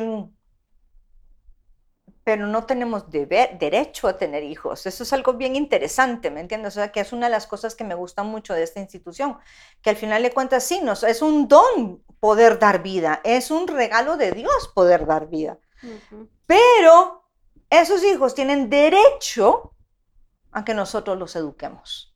pero 2.24 2.46
no 2.46 2.64
tenemos 2.66 3.10
deber, 3.10 3.58
derecho 3.58 4.06
a 4.06 4.16
tener 4.16 4.44
hijos. 4.44 4.86
Eso 4.86 5.02
es 5.02 5.12
algo 5.12 5.34
bien 5.34 5.56
interesante, 5.56 6.30
¿me 6.30 6.40
entiendes? 6.40 6.74
O 6.74 6.80
sea, 6.80 6.92
que 6.92 7.00
es 7.00 7.12
una 7.12 7.26
de 7.26 7.32
las 7.32 7.46
cosas 7.46 7.74
que 7.74 7.84
me 7.84 7.94
gusta 7.94 8.22
mucho 8.22 8.54
de 8.54 8.62
esta 8.62 8.80
institución, 8.80 9.38
que 9.80 9.90
al 9.90 9.96
final 9.96 10.22
de 10.22 10.30
cuentas 10.30 10.62
sí, 10.62 10.80
nos, 10.82 11.02
es 11.02 11.20
un 11.20 11.48
don 11.48 12.02
poder 12.20 12.60
dar 12.60 12.82
vida, 12.82 13.20
es 13.24 13.50
un 13.50 13.66
regalo 13.66 14.16
de 14.16 14.30
Dios 14.30 14.70
poder 14.74 15.06
dar 15.06 15.28
vida. 15.28 15.58
Pero 16.46 17.28
esos 17.70 18.04
hijos 18.04 18.36
tienen 18.36 18.70
derecho 18.70 19.74
a 20.52 20.64
que 20.64 20.74
nosotros 20.74 21.18
los 21.18 21.34
eduquemos, 21.34 22.14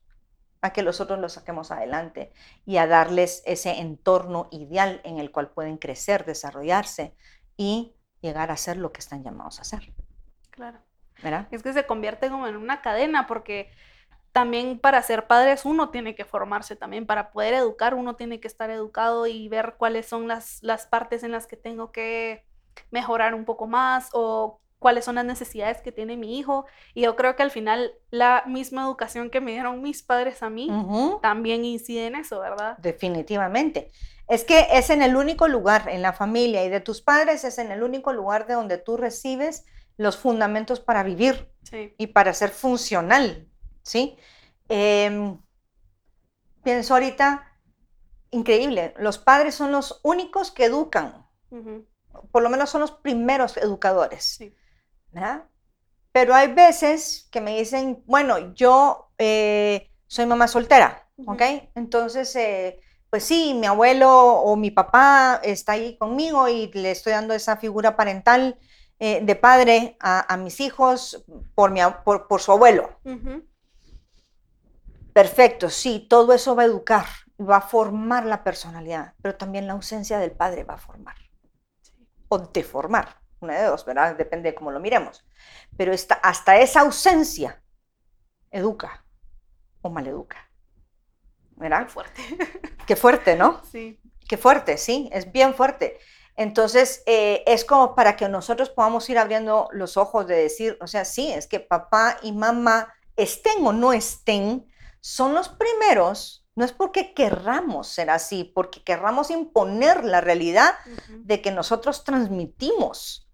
a 0.61 0.71
que 0.71 0.83
nosotros 0.83 1.19
los 1.19 1.33
saquemos 1.33 1.71
adelante 1.71 2.31
y 2.65 2.77
a 2.77 2.87
darles 2.87 3.43
ese 3.45 3.71
entorno 3.79 4.47
ideal 4.51 5.01
en 5.03 5.19
el 5.19 5.31
cual 5.31 5.49
pueden 5.49 5.77
crecer, 5.77 6.23
desarrollarse 6.23 7.13
y 7.57 7.96
llegar 8.21 8.51
a 8.51 8.57
ser 8.57 8.77
lo 8.77 8.91
que 8.91 8.99
están 8.99 9.23
llamados 9.23 9.59
a 9.59 9.63
ser. 9.63 9.91
Claro. 10.51 10.79
Es 11.51 11.63
que 11.63 11.73
se 11.73 11.85
convierte 11.85 12.29
como 12.29 12.47
en 12.47 12.55
una 12.55 12.81
cadena 12.81 13.25
porque 13.27 13.71
también 14.31 14.79
para 14.79 15.01
ser 15.01 15.25
padres 15.25 15.65
uno 15.65 15.89
tiene 15.89 16.13
que 16.13 16.25
formarse 16.25 16.75
también, 16.75 17.07
para 17.07 17.31
poder 17.31 17.55
educar 17.55 17.95
uno 17.95 18.15
tiene 18.15 18.39
que 18.39 18.47
estar 18.47 18.69
educado 18.69 19.25
y 19.25 19.49
ver 19.49 19.75
cuáles 19.77 20.05
son 20.05 20.27
las, 20.27 20.61
las 20.61 20.85
partes 20.85 21.23
en 21.23 21.31
las 21.31 21.47
que 21.47 21.57
tengo 21.57 21.91
que 21.91 22.45
mejorar 22.91 23.33
un 23.33 23.45
poco 23.45 23.65
más 23.65 24.09
o 24.13 24.59
cuáles 24.79 25.05
son 25.05 25.15
las 25.15 25.25
necesidades 25.25 25.81
que 25.81 25.91
tiene 25.91 26.17
mi 26.17 26.37
hijo. 26.37 26.65
Y 26.93 27.01
yo 27.01 27.15
creo 27.15 27.35
que 27.35 27.43
al 27.43 27.51
final 27.51 27.93
la 28.09 28.43
misma 28.47 28.83
educación 28.83 29.29
que 29.29 29.41
me 29.41 29.51
dieron 29.51 29.81
mis 29.81 30.03
padres 30.03 30.43
a 30.43 30.49
mí 30.49 30.69
también 31.21 31.65
incide 31.65 32.07
en 32.07 32.15
eso, 32.15 32.39
¿verdad? 32.39 32.77
Definitivamente. 32.77 33.91
Es 34.27 34.43
que 34.43 34.67
es 34.71 34.89
en 34.89 35.01
el 35.01 35.15
único 35.15 35.47
lugar, 35.47 35.87
en 35.89 36.01
la 36.01 36.13
familia 36.13 36.63
y 36.65 36.69
de 36.69 36.81
tus 36.81 37.01
padres, 37.01 37.43
es 37.43 37.57
en 37.59 37.71
el 37.71 37.81
único 37.81 38.11
lugar 38.11 38.45
de 38.45 38.55
donde 38.55 38.77
tú 38.77 38.97
recibes 38.97 39.65
los 39.95 40.17
fundamentos 40.17 40.79
para 40.79 41.03
vivir 41.03 41.49
y 41.97 42.07
para 42.07 42.33
ser 42.33 42.51
funcional, 42.51 43.47
¿sí? 43.83 44.17
Em, 44.69 45.39
pienso 46.63 46.93
ahorita, 46.93 47.51
increíble, 48.31 48.93
los 48.99 49.17
padres 49.17 49.55
son 49.55 49.71
los 49.71 49.99
únicos 50.03 50.51
que 50.51 50.65
educan, 50.65 51.25
por 52.31 52.43
lo 52.43 52.49
menos 52.49 52.69
son 52.69 52.81
los 52.81 52.91
primeros 52.91 53.57
educadores, 53.57 54.39
¿verdad? 55.11 55.45
Pero 56.11 56.33
hay 56.33 56.53
veces 56.53 57.27
que 57.31 57.41
me 57.41 57.57
dicen, 57.57 58.03
bueno, 58.05 58.53
yo 58.53 59.11
eh, 59.17 59.91
soy 60.07 60.25
mamá 60.25 60.47
soltera, 60.47 61.07
¿ok? 61.25 61.41
Entonces, 61.75 62.35
eh, 62.35 62.79
pues 63.09 63.23
sí, 63.23 63.53
mi 63.53 63.67
abuelo 63.67 64.09
o 64.11 64.55
mi 64.55 64.71
papá 64.71 65.39
está 65.43 65.73
ahí 65.73 65.97
conmigo 65.97 66.47
y 66.47 66.71
le 66.73 66.91
estoy 66.91 67.13
dando 67.13 67.33
esa 67.33 67.57
figura 67.57 67.95
parental 67.95 68.57
eh, 68.99 69.19
de 69.23 69.35
padre 69.35 69.95
a, 69.99 70.37
mis 70.37 70.59
hijos 70.59 71.23
por, 71.53 71.71
mi, 71.71 71.81
por, 72.03 72.41
su 72.41 72.51
abuelo. 72.51 72.99
Perfecto, 75.13 75.69
sí, 75.69 76.07
todo 76.09 76.33
eso 76.33 76.55
va 76.55 76.63
a 76.63 76.65
educar, 76.65 77.05
va 77.39 77.57
a 77.57 77.61
formar 77.61 78.25
la 78.25 78.43
personalidad, 78.43 79.13
pero 79.21 79.35
también 79.35 79.67
la 79.67 79.73
ausencia 79.73 80.19
del 80.19 80.31
padre 80.31 80.63
va 80.63 80.75
a 80.75 80.79
formar. 80.79 81.15
O 82.29 82.39
deformar, 82.39 83.21
una 83.39 83.57
de 83.57 83.65
dos, 83.65 83.85
¿verdad? 83.85 84.15
Depende 84.15 84.51
de 84.51 84.55
cómo 84.55 84.71
lo 84.71 84.79
miremos. 84.79 85.25
Pero 85.77 85.93
hasta 85.93 86.57
esa 86.57 86.81
ausencia 86.81 87.61
educa 88.51 89.05
o 89.81 89.89
maleduca. 89.89 90.47
¿verdad? 91.57 91.85
Qué 91.85 91.91
fuerte. 91.91 92.21
Qué 92.85 92.95
fuerte, 92.95 93.35
¿no? 93.35 93.61
Sí. 93.71 93.99
Qué 94.27 94.37
fuerte, 94.37 94.77
sí, 94.77 95.09
es 95.13 95.31
bien 95.31 95.53
fuerte. 95.53 95.99
Entonces, 96.35 97.01
eh, 97.05 97.43
es 97.47 97.63
como 97.63 97.95
para 97.95 98.17
que 98.17 98.27
nosotros 98.27 98.69
podamos 98.69 99.09
ir 99.09 99.17
abriendo 99.17 99.69
los 99.71 99.95
ojos 99.95 100.27
de 100.27 100.35
decir, 100.35 100.77
o 100.81 100.87
sea, 100.87 101.05
sí, 101.05 101.31
es 101.31 101.47
que 101.47 101.61
papá 101.61 102.17
y 102.21 102.33
mamá 102.33 102.93
estén 103.15 103.65
o 103.65 103.71
no 103.71 103.93
estén, 103.93 104.67
son 104.99 105.33
los 105.33 105.47
primeros, 105.47 106.45
no 106.55 106.65
es 106.65 106.73
porque 106.73 107.13
querramos 107.13 107.87
ser 107.87 108.09
así, 108.09 108.43
porque 108.43 108.83
querramos 108.83 109.31
imponer 109.31 110.03
la 110.03 110.19
realidad 110.19 110.75
de 111.07 111.41
que 111.41 111.51
nosotros 111.51 112.03
transmitimos 112.03 113.26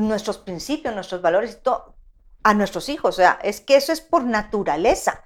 nuestros 0.00 0.38
principios, 0.38 0.94
nuestros 0.94 1.22
valores 1.22 1.52
y 1.52 1.62
todo 1.62 1.96
a 2.42 2.54
nuestros 2.54 2.88
hijos. 2.88 3.14
O 3.14 3.16
sea, 3.16 3.38
es 3.42 3.60
que 3.60 3.76
eso 3.76 3.92
es 3.92 4.00
por 4.00 4.24
naturaleza 4.24 5.24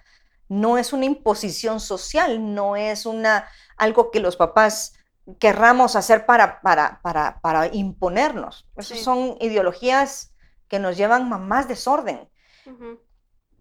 no 0.49 0.79
es 0.79 0.93
una 0.93 1.05
imposición 1.05 1.81
social, 1.81 2.55
no 2.55 2.77
es 2.77 3.07
una, 3.07 3.49
algo 3.77 4.11
que 4.11 4.21
los 4.21 4.37
papás 4.37 4.95
querramos 5.39 5.97
hacer 5.97 6.25
para, 6.25 6.61
para, 6.61 7.01
para, 7.03 7.67
imponernos. 7.75 8.69
Esas 8.77 9.01
son 9.01 9.37
ideologías 9.41 10.35
que 10.69 10.79
nos 10.79 10.97
llevan 10.97 11.33
a 11.33 11.39
más 11.39 11.67
desorden. 11.67 12.29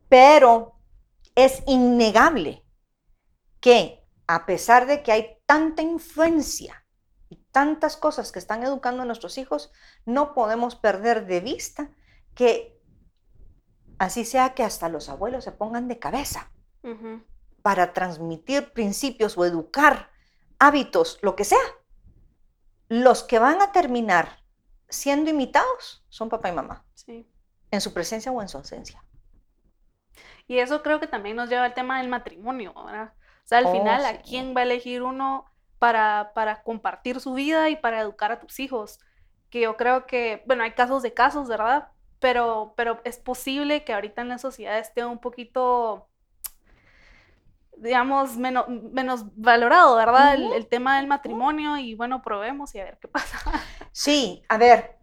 Pero 0.09 0.79
es 1.33 1.63
innegable 1.65 2.63
que 3.59 4.03
a 4.27 4.45
pesar 4.45 4.85
de 4.85 5.01
que 5.01 5.11
hay 5.11 5.37
tanta 5.45 5.81
influencia 5.81 6.84
tantas 7.51 7.97
cosas 7.97 8.31
que 8.31 8.39
están 8.39 8.63
educando 8.63 9.03
a 9.03 9.05
nuestros 9.05 9.37
hijos, 9.37 9.71
no 10.05 10.33
podemos 10.33 10.75
perder 10.75 11.25
de 11.25 11.39
vista 11.41 11.89
que 12.33 12.79
así 13.97 14.25
sea 14.25 14.53
que 14.53 14.63
hasta 14.63 14.89
los 14.89 15.09
abuelos 15.09 15.43
se 15.43 15.51
pongan 15.51 15.87
de 15.87 15.99
cabeza 15.99 16.51
para 17.61 17.93
transmitir 17.93 18.71
principios 18.73 19.37
o 19.37 19.45
educar 19.45 20.11
hábitos, 20.59 21.17
lo 21.21 21.35
que 21.35 21.45
sea. 21.45 21.57
Los 22.89 23.23
que 23.23 23.39
van 23.39 23.61
a 23.61 23.71
terminar 23.71 24.43
siendo 24.89 25.29
imitados 25.31 26.05
son 26.09 26.29
papá 26.29 26.49
y 26.49 26.53
mamá. 26.53 26.85
En 27.71 27.81
su 27.81 27.93
presencia 27.93 28.31
o 28.31 28.41
en 28.41 28.47
su 28.49 28.57
ausencia. 28.57 29.03
Y 30.47 30.59
eso 30.59 30.83
creo 30.83 30.99
que 30.99 31.07
también 31.07 31.35
nos 31.35 31.49
lleva 31.49 31.65
al 31.65 31.73
tema 31.73 31.97
del 31.99 32.09
matrimonio, 32.09 32.73
¿verdad? 32.85 33.13
O 33.43 33.47
sea, 33.47 33.59
al 33.59 33.65
Oh, 33.65 33.71
final, 33.71 34.01
sí. 34.01 34.07
¿a 34.07 34.21
quién 34.21 34.55
va 34.55 34.61
a 34.61 34.63
elegir 34.63 35.01
uno 35.03 35.45
para, 35.85 36.31
para 36.33 36.63
compartir 36.63 37.19
su 37.19 37.35
vida 37.35 37.69
y 37.69 37.75
para 37.75 38.01
educar 38.01 38.31
a 38.31 38.39
tus 38.39 38.59
hijos? 38.59 38.99
Que 39.51 39.61
yo 39.61 39.77
creo 39.77 40.07
que, 40.07 40.41
bueno, 40.47 40.63
hay 40.63 40.71
casos 40.71 41.03
de 41.03 41.13
casos, 41.13 41.47
¿verdad? 41.47 41.89
Pero, 42.17 42.73
pero 42.75 43.01
es 43.03 43.19
posible 43.19 43.83
que 43.83 43.93
ahorita 43.93 44.23
en 44.23 44.29
la 44.29 44.39
sociedad 44.39 44.79
esté 44.79 45.05
un 45.05 45.19
poquito, 45.19 46.09
digamos, 47.77 48.35
menos, 48.35 48.67
menos 48.67 49.25
valorado, 49.35 49.95
¿verdad? 49.95 50.33
El, 50.33 50.53
el 50.53 50.65
tema 50.65 50.97
del 50.97 51.05
matrimonio 51.05 51.77
y 51.77 51.93
bueno, 51.93 52.23
probemos 52.23 52.73
y 52.73 52.79
a 52.79 52.85
ver 52.85 52.97
qué 52.99 53.07
pasa. 53.07 53.37
Sí, 53.91 54.43
a 54.49 54.57
ver, 54.57 54.97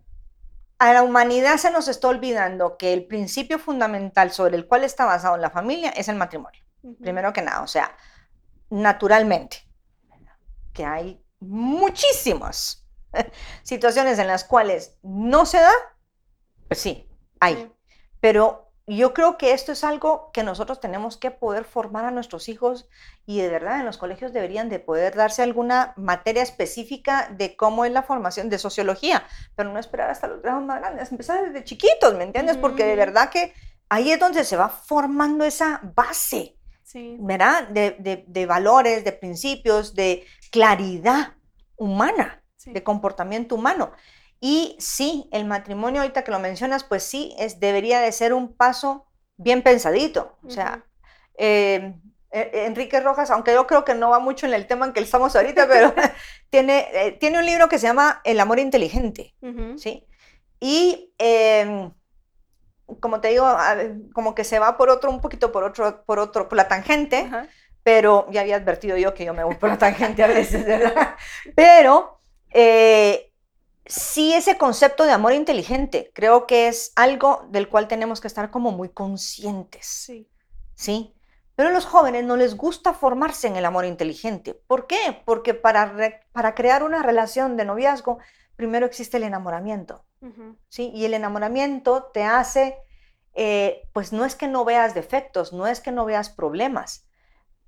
a 0.78 0.92
la 0.92 1.02
humanidad 1.02 1.58
se 1.58 1.70
nos 1.70 1.88
está 1.88 2.08
olvidando 2.08 2.76
que 2.76 2.92
el 2.92 3.06
principio 3.06 3.58
fundamental 3.58 4.32
sobre 4.32 4.56
el 4.56 4.66
cual 4.66 4.84
está 4.84 5.04
basado 5.04 5.38
la 5.38 5.48
familia 5.48 5.90
es 5.90 6.08
el 6.08 6.16
matrimonio. 6.16 6.62
Primero 7.00 7.32
que 7.32 7.40
nada, 7.40 7.62
o 7.62 7.68
sea, 7.68 7.96
naturalmente, 8.68 9.71
que 10.72 10.84
hay 10.84 11.24
muchísimas 11.40 12.86
situaciones 13.62 14.18
en 14.18 14.26
las 14.26 14.44
cuales 14.44 14.98
no 15.02 15.46
se 15.46 15.58
da, 15.58 15.72
pues 16.68 16.80
sí, 16.80 17.08
hay. 17.40 17.70
Pero 18.20 18.72
yo 18.86 19.14
creo 19.14 19.38
que 19.38 19.52
esto 19.52 19.72
es 19.72 19.84
algo 19.84 20.30
que 20.32 20.42
nosotros 20.42 20.80
tenemos 20.80 21.16
que 21.16 21.30
poder 21.30 21.64
formar 21.64 22.04
a 22.04 22.10
nuestros 22.10 22.48
hijos 22.48 22.88
y 23.26 23.40
de 23.40 23.48
verdad 23.48 23.78
en 23.78 23.86
los 23.86 23.96
colegios 23.96 24.32
deberían 24.32 24.68
de 24.68 24.80
poder 24.80 25.14
darse 25.14 25.42
alguna 25.42 25.94
materia 25.96 26.42
específica 26.42 27.28
de 27.30 27.56
cómo 27.56 27.84
es 27.84 27.92
la 27.92 28.02
formación 28.02 28.48
de 28.48 28.58
sociología, 28.58 29.24
pero 29.54 29.72
no 29.72 29.78
esperar 29.78 30.10
hasta 30.10 30.26
los 30.26 30.42
grados 30.42 30.64
más 30.64 30.80
grandes, 30.80 31.12
empezar 31.12 31.44
desde 31.44 31.64
chiquitos, 31.64 32.14
¿me 32.14 32.24
entiendes? 32.24 32.56
Porque 32.56 32.84
de 32.84 32.96
verdad 32.96 33.30
que 33.30 33.54
ahí 33.88 34.10
es 34.10 34.18
donde 34.18 34.44
se 34.44 34.56
va 34.56 34.68
formando 34.68 35.44
esa 35.44 35.80
base. 35.94 36.56
Sí, 36.92 37.16
¿verdad? 37.20 37.68
De, 37.68 37.96
de- 37.98 38.24
de 38.26 38.46
valores, 38.46 39.04
de 39.04 39.12
principios, 39.12 39.94
de 39.94 40.26
claridad 40.50 41.34
humana, 41.76 42.44
sí. 42.56 42.72
de 42.72 42.82
comportamiento 42.82 43.54
humano. 43.54 43.92
Y 44.40 44.76
sí, 44.80 45.28
el 45.32 45.44
matrimonio, 45.44 46.02
ahorita 46.02 46.24
que 46.24 46.30
lo 46.32 46.38
mencionas, 46.40 46.84
pues 46.84 47.02
sí, 47.04 47.34
es, 47.38 47.60
debería 47.60 48.00
de 48.00 48.12
ser 48.12 48.32
un 48.34 48.54
paso 48.56 49.06
bien 49.36 49.62
pensadito. 49.62 50.38
O 50.44 50.50
sea, 50.50 50.84
eh, 51.38 51.94
eh, 52.30 52.50
Enrique 52.66 53.00
Rojas, 53.00 53.30
aunque 53.30 53.52
yo 53.54 53.66
creo 53.66 53.84
que 53.84 53.94
no 53.94 54.10
va 54.10 54.18
mucho 54.18 54.46
en 54.46 54.54
el 54.54 54.66
tema 54.66 54.86
en 54.86 54.92
que 54.92 55.00
estamos 55.00 55.34
ahorita, 55.36 55.68
pero 55.68 55.94
tiene, 56.50 56.88
eh, 56.92 57.12
tiene 57.12 57.38
un 57.38 57.46
libro 57.46 57.68
que 57.68 57.78
se 57.78 57.86
llama 57.86 58.20
El 58.24 58.40
amor 58.40 58.58
inteligente. 58.58 59.34
¿sí? 59.76 60.06
Y 60.60 61.12
em, 61.18 61.92
como 63.00 63.20
te 63.20 63.28
digo, 63.28 63.46
como 64.14 64.34
que 64.34 64.44
se 64.44 64.58
va 64.58 64.76
por 64.76 64.90
otro, 64.90 65.10
un 65.10 65.20
poquito 65.20 65.52
por 65.52 65.64
otro, 65.64 66.04
por 66.04 66.18
otro, 66.18 66.48
por 66.48 66.56
la 66.56 66.68
tangente, 66.68 67.18
Ajá. 67.26 67.46
pero 67.82 68.26
ya 68.30 68.42
había 68.42 68.56
advertido 68.56 68.96
yo 68.96 69.14
que 69.14 69.24
yo 69.24 69.34
me 69.34 69.44
voy 69.44 69.56
por 69.56 69.68
la 69.70 69.78
tangente 69.78 70.22
a 70.22 70.26
veces, 70.28 70.64
¿verdad? 70.66 71.14
Pero 71.56 72.20
eh, 72.50 73.32
sí 73.86 74.34
ese 74.34 74.58
concepto 74.58 75.04
de 75.04 75.12
amor 75.12 75.32
inteligente, 75.32 76.10
creo 76.14 76.46
que 76.46 76.68
es 76.68 76.92
algo 76.96 77.46
del 77.50 77.68
cual 77.68 77.88
tenemos 77.88 78.20
que 78.20 78.28
estar 78.28 78.50
como 78.50 78.70
muy 78.72 78.88
conscientes, 78.90 79.86
Sí. 79.86 80.28
¿sí? 80.74 81.14
Pero 81.54 81.68
a 81.68 81.72
los 81.72 81.84
jóvenes 81.84 82.24
no 82.24 82.36
les 82.36 82.56
gusta 82.56 82.94
formarse 82.94 83.46
en 83.46 83.56
el 83.56 83.66
amor 83.66 83.84
inteligente. 83.84 84.54
¿Por 84.66 84.86
qué? 84.86 85.22
Porque 85.26 85.52
para, 85.52 85.84
re- 85.86 86.20
para 86.32 86.54
crear 86.54 86.82
una 86.82 87.02
relación 87.02 87.56
de 87.58 87.66
noviazgo, 87.66 88.18
primero 88.56 88.86
existe 88.86 89.16
el 89.16 89.24
enamoramiento. 89.24 90.04
¿sí? 90.68 90.90
Y 90.94 91.04
el 91.04 91.14
enamoramiento 91.14 92.10
te 92.14 92.22
hace, 92.24 92.78
eh, 93.34 93.88
pues 93.92 94.12
no 94.12 94.24
es 94.24 94.34
que 94.36 94.48
no 94.48 94.64
veas 94.64 94.94
defectos, 94.94 95.52
no 95.52 95.66
es 95.66 95.80
que 95.80 95.90
no 95.92 96.04
veas 96.04 96.28
problemas, 96.30 97.06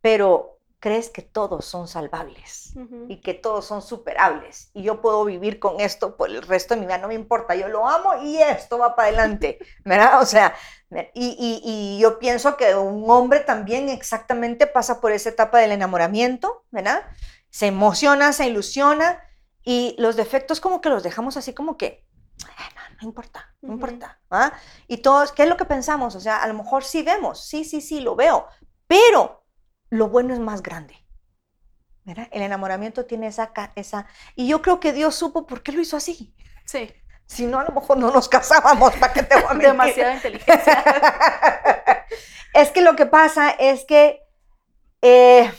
pero 0.01 0.59
crees 0.81 1.09
que 1.09 1.23
todos 1.23 1.65
son 1.65 1.89
salvables 1.89 2.73
y 3.09 3.21
que 3.23 3.33
todos 3.33 3.65
son 3.65 3.81
superables. 3.81 4.71
Y 4.75 4.83
yo 4.83 5.01
puedo 5.01 5.25
vivir 5.25 5.59
con 5.59 5.81
esto 5.81 6.17
por 6.17 6.29
el 6.29 6.43
resto 6.43 6.75
de 6.75 6.81
mi 6.81 6.87
vida, 6.87 6.99
no 6.99 7.09
me 7.09 7.15
importa, 7.15 7.55
yo 7.55 7.69
lo 7.69 7.89
amo 7.89 8.23
y 8.23 8.37
esto 8.37 8.77
va 8.79 8.95
para 8.95 9.09
adelante, 9.09 9.59
¿verdad? 9.85 10.21
O 10.21 10.27
sea, 10.27 10.55
y, 11.15 11.29
y- 11.39 11.63
y 11.65 11.99
yo 12.01 12.19
pienso 12.19 12.57
que 12.59 12.75
un 12.75 13.09
hombre 13.11 13.41
también 13.41 13.89
exactamente 13.89 14.67
pasa 14.67 15.01
por 15.01 15.13
esa 15.13 15.31
etapa 15.31 15.59
del 15.59 15.73
enamoramiento, 15.73 16.65
¿verdad? 16.71 17.03
Se 17.51 17.67
emociona, 17.69 18.33
se 18.35 18.47
ilusiona 18.47 19.23
y 19.65 19.95
los 19.99 20.17
defectos 20.17 20.61
como 20.61 20.81
que 20.81 20.89
los 20.91 21.03
dejamos 21.03 21.37
así 21.37 21.55
como 21.55 21.77
que, 21.77 22.07
"Ah, 22.59 22.69
no, 22.75 22.97
no 23.03 23.09
importa, 23.09 23.55
no 23.63 23.69
Ujú. 23.69 23.75
importa. 23.75 24.21
¿ah? 24.31 24.53
Y 24.89 24.99
todos, 24.99 25.33
¿qué 25.33 25.45
es 25.45 25.49
lo 25.49 25.57
que 25.57 25.65
pensamos? 25.65 26.15
O 26.17 26.21
sea, 26.21 26.43
a 26.43 26.47
lo 26.49 26.55
mejor 26.55 26.85
sí 26.85 27.03
vemos, 27.03 27.47
sí, 27.47 27.65
sí, 27.65 27.81
sí, 27.81 28.01
lo 28.01 28.17
veo, 28.17 28.47
pero 28.87 29.45
lo 29.91 30.09
bueno 30.09 30.35
es 30.35 30.41
más 30.41 30.63
grande. 30.63 30.97
¿verdad? 32.05 32.29
El 32.33 32.43
enamoramiento 32.43 33.07
tiene 33.07 33.29
esa, 33.29 33.51
esa... 33.77 34.07
Y 34.35 34.47
yo 34.47 34.61
creo 34.61 34.79
que 34.79 34.93
Dios 34.93 35.15
supo 35.15 35.47
por 35.47 35.63
qué 35.63 35.73
lo 35.73 35.81
hizo 35.81 35.97
así. 35.97 36.35
Sí. 36.67 36.93
Si 37.27 37.47
no, 37.47 37.59
a 37.59 37.65
lo 37.65 37.73
mejor 37.73 37.97
no 37.97 38.11
nos 38.11 38.29
casábamos, 38.29 38.95
¿para 38.97 39.13
qué 39.15 39.23
te 39.23 39.37
voy 39.37 39.45
a 39.45 39.49
mentir? 39.55 39.69
Demasiada 39.69 40.15
inteligencia. 40.15 40.85
es 42.53 42.71
que 42.73 42.83
lo 42.83 42.95
que 42.95 43.07
pasa 43.07 43.49
es 43.51 43.87
que, 43.87 44.21
eh, 45.01 45.51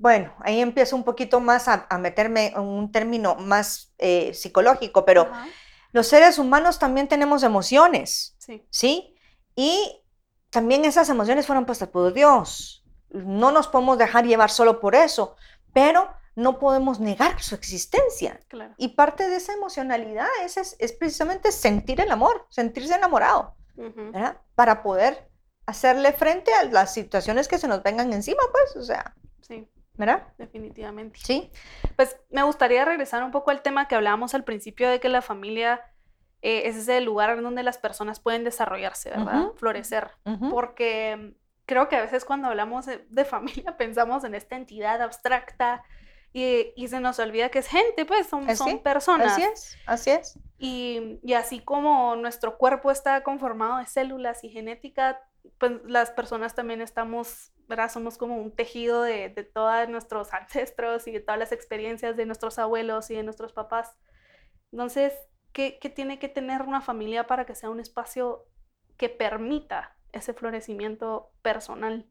bueno, 0.00 0.32
ahí 0.40 0.62
empiezo 0.62 0.96
un 0.96 1.04
poquito 1.04 1.40
más 1.40 1.68
a, 1.68 1.86
a 1.90 1.98
meterme 1.98 2.54
en 2.56 2.62
un 2.62 2.90
término 2.90 3.34
más 3.34 3.92
eh, 3.98 4.32
psicológico, 4.32 5.04
pero 5.04 5.28
Ajá. 5.30 5.46
los 5.92 6.06
seres 6.06 6.38
humanos 6.38 6.78
también 6.78 7.06
tenemos 7.06 7.42
emociones. 7.42 8.34
Sí. 8.38 8.66
¿sí? 8.70 9.14
Y 9.54 10.02
también 10.48 10.86
esas 10.86 11.10
emociones 11.10 11.46
fueron 11.46 11.66
puestas 11.66 11.90
por 11.90 12.14
Dios. 12.14 12.82
No 13.10 13.52
nos 13.52 13.68
podemos 13.68 13.98
dejar 13.98 14.24
llevar 14.24 14.50
solo 14.50 14.80
por 14.80 14.94
eso, 14.94 15.36
pero 15.74 16.08
no 16.34 16.58
podemos 16.58 16.98
negar 16.98 17.42
su 17.42 17.54
existencia. 17.54 18.40
Claro. 18.48 18.72
Y 18.78 18.88
parte 18.94 19.28
de 19.28 19.36
esa 19.36 19.52
emocionalidad 19.52 20.28
es, 20.42 20.56
es, 20.56 20.76
es 20.78 20.92
precisamente 20.94 21.52
sentir 21.52 22.00
el 22.00 22.10
amor, 22.10 22.46
sentirse 22.48 22.94
enamorado, 22.94 23.54
Ujú. 23.76 24.12
¿verdad? 24.12 24.38
Para 24.54 24.82
poder 24.82 25.28
hacerle 25.66 26.14
frente 26.14 26.54
a 26.54 26.64
las 26.64 26.94
situaciones 26.94 27.48
que 27.48 27.58
se 27.58 27.68
nos 27.68 27.82
vengan 27.82 28.14
encima, 28.14 28.40
pues, 28.50 28.76
o 28.76 28.82
sea, 28.82 29.14
Sí, 29.42 29.68
¿verdad? 29.94 30.28
definitivamente. 30.38 31.20
Sí. 31.22 31.50
Pues 31.96 32.16
me 32.30 32.42
gustaría 32.42 32.84
regresar 32.84 33.22
un 33.22 33.30
poco 33.30 33.50
al 33.50 33.62
tema 33.62 33.88
que 33.88 33.94
hablábamos 33.94 34.34
al 34.34 34.44
principio 34.44 34.88
de 34.88 35.00
que 35.00 35.08
la 35.08 35.22
familia 35.22 35.82
eh, 36.42 36.62
es 36.66 36.76
ese 36.76 37.00
lugar 37.00 37.30
en 37.30 37.42
donde 37.42 37.62
las 37.62 37.78
personas 37.78 38.20
pueden 38.20 38.44
desarrollarse, 38.44 39.10
¿verdad? 39.10 39.52
Florecer. 39.56 40.10
Porque 40.50 41.16
mm, 41.16 41.40
creo 41.66 41.88
que 41.88 41.96
a 41.96 42.02
veces 42.02 42.24
cuando 42.24 42.48
hablamos 42.48 42.86
de, 42.86 43.06
de 43.10 43.24
familia 43.24 43.76
pensamos 43.78 44.24
en 44.24 44.34
esta 44.34 44.56
entidad 44.56 45.02
abstracta 45.02 45.84
y, 46.32 46.72
y 46.76 46.88
se 46.88 47.00
nos 47.00 47.18
olvida 47.18 47.48
que 47.48 47.58
es 47.58 47.66
gente, 47.66 48.04
pues 48.06 48.28
son, 48.28 48.48
Así, 48.48 48.56
son 48.56 48.78
personas. 48.82 49.32
Así 49.32 49.42
es, 49.42 49.78
así 49.86 50.10
es. 50.10 50.38
Y, 50.58 51.18
y 51.22 51.34
así 51.34 51.60
como 51.60 52.14
nuestro 52.16 52.56
cuerpo 52.56 52.90
está 52.90 53.22
conformado 53.22 53.78
de 53.78 53.86
células 53.86 54.44
y 54.44 54.48
genética, 54.48 55.20
pues 55.58 55.72
las 55.86 56.10
personas 56.10 56.54
también 56.54 56.80
estamos, 56.82 57.52
¿verdad? 57.70 57.92
Somos 57.92 58.18
como 58.18 58.36
un 58.38 58.52
tejido 58.56 59.02
de, 59.04 59.30
de 59.30 59.44
todos 59.44 59.88
nuestros 59.90 60.34
ancestros 60.34 61.08
y 61.08 61.12
de 61.12 61.20
todas 61.22 61.40
las 61.40 61.52
experiencias 61.52 62.16
de 62.18 62.26
nuestros 62.26 62.60
abuelos 62.60 63.10
y 63.12 63.16
de 63.16 63.24
nuestros 63.24 63.54
papás. 63.54 63.96
Entonces, 64.72 65.14
¿qué, 65.52 65.78
qué 65.80 65.90
tiene 65.90 66.18
que 66.18 66.28
tener 66.28 66.62
una 66.62 66.80
familia 66.82 67.26
para 67.26 67.46
que 67.46 67.54
sea 67.54 67.70
un 67.70 67.80
espacio 67.80 68.46
que 68.98 69.08
permita 69.10 69.96
ese 70.12 70.34
florecimiento 70.34 71.32
personal? 71.42 72.06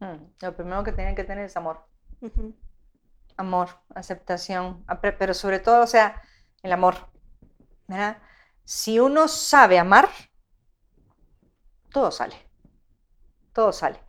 Mm, 0.00 0.16
Lo 0.40 0.54
primero 0.56 0.84
que 0.84 0.92
tienen 0.92 1.16
que 1.16 1.24
tener 1.24 1.46
es 1.46 1.56
amor. 1.56 1.84
Amor, 3.36 3.68
aceptación, 3.94 4.84
pero 5.18 5.34
sobre 5.34 5.58
todo, 5.60 5.82
o 5.82 5.86
sea, 5.88 6.22
el 6.62 6.72
amor. 6.72 6.94
¿verdad? 7.88 8.18
Si 8.64 9.00
uno 9.00 9.28
sabe 9.28 9.78
amar, 9.78 10.08
todo 11.90 12.10
sale. 12.10 12.36
Todo 13.54 13.72
sale. 13.72 14.03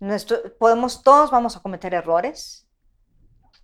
Nuestro, 0.00 0.56
podemos, 0.58 1.02
todos 1.02 1.30
vamos 1.30 1.56
a 1.56 1.60
cometer 1.60 1.94
errores. 1.94 2.68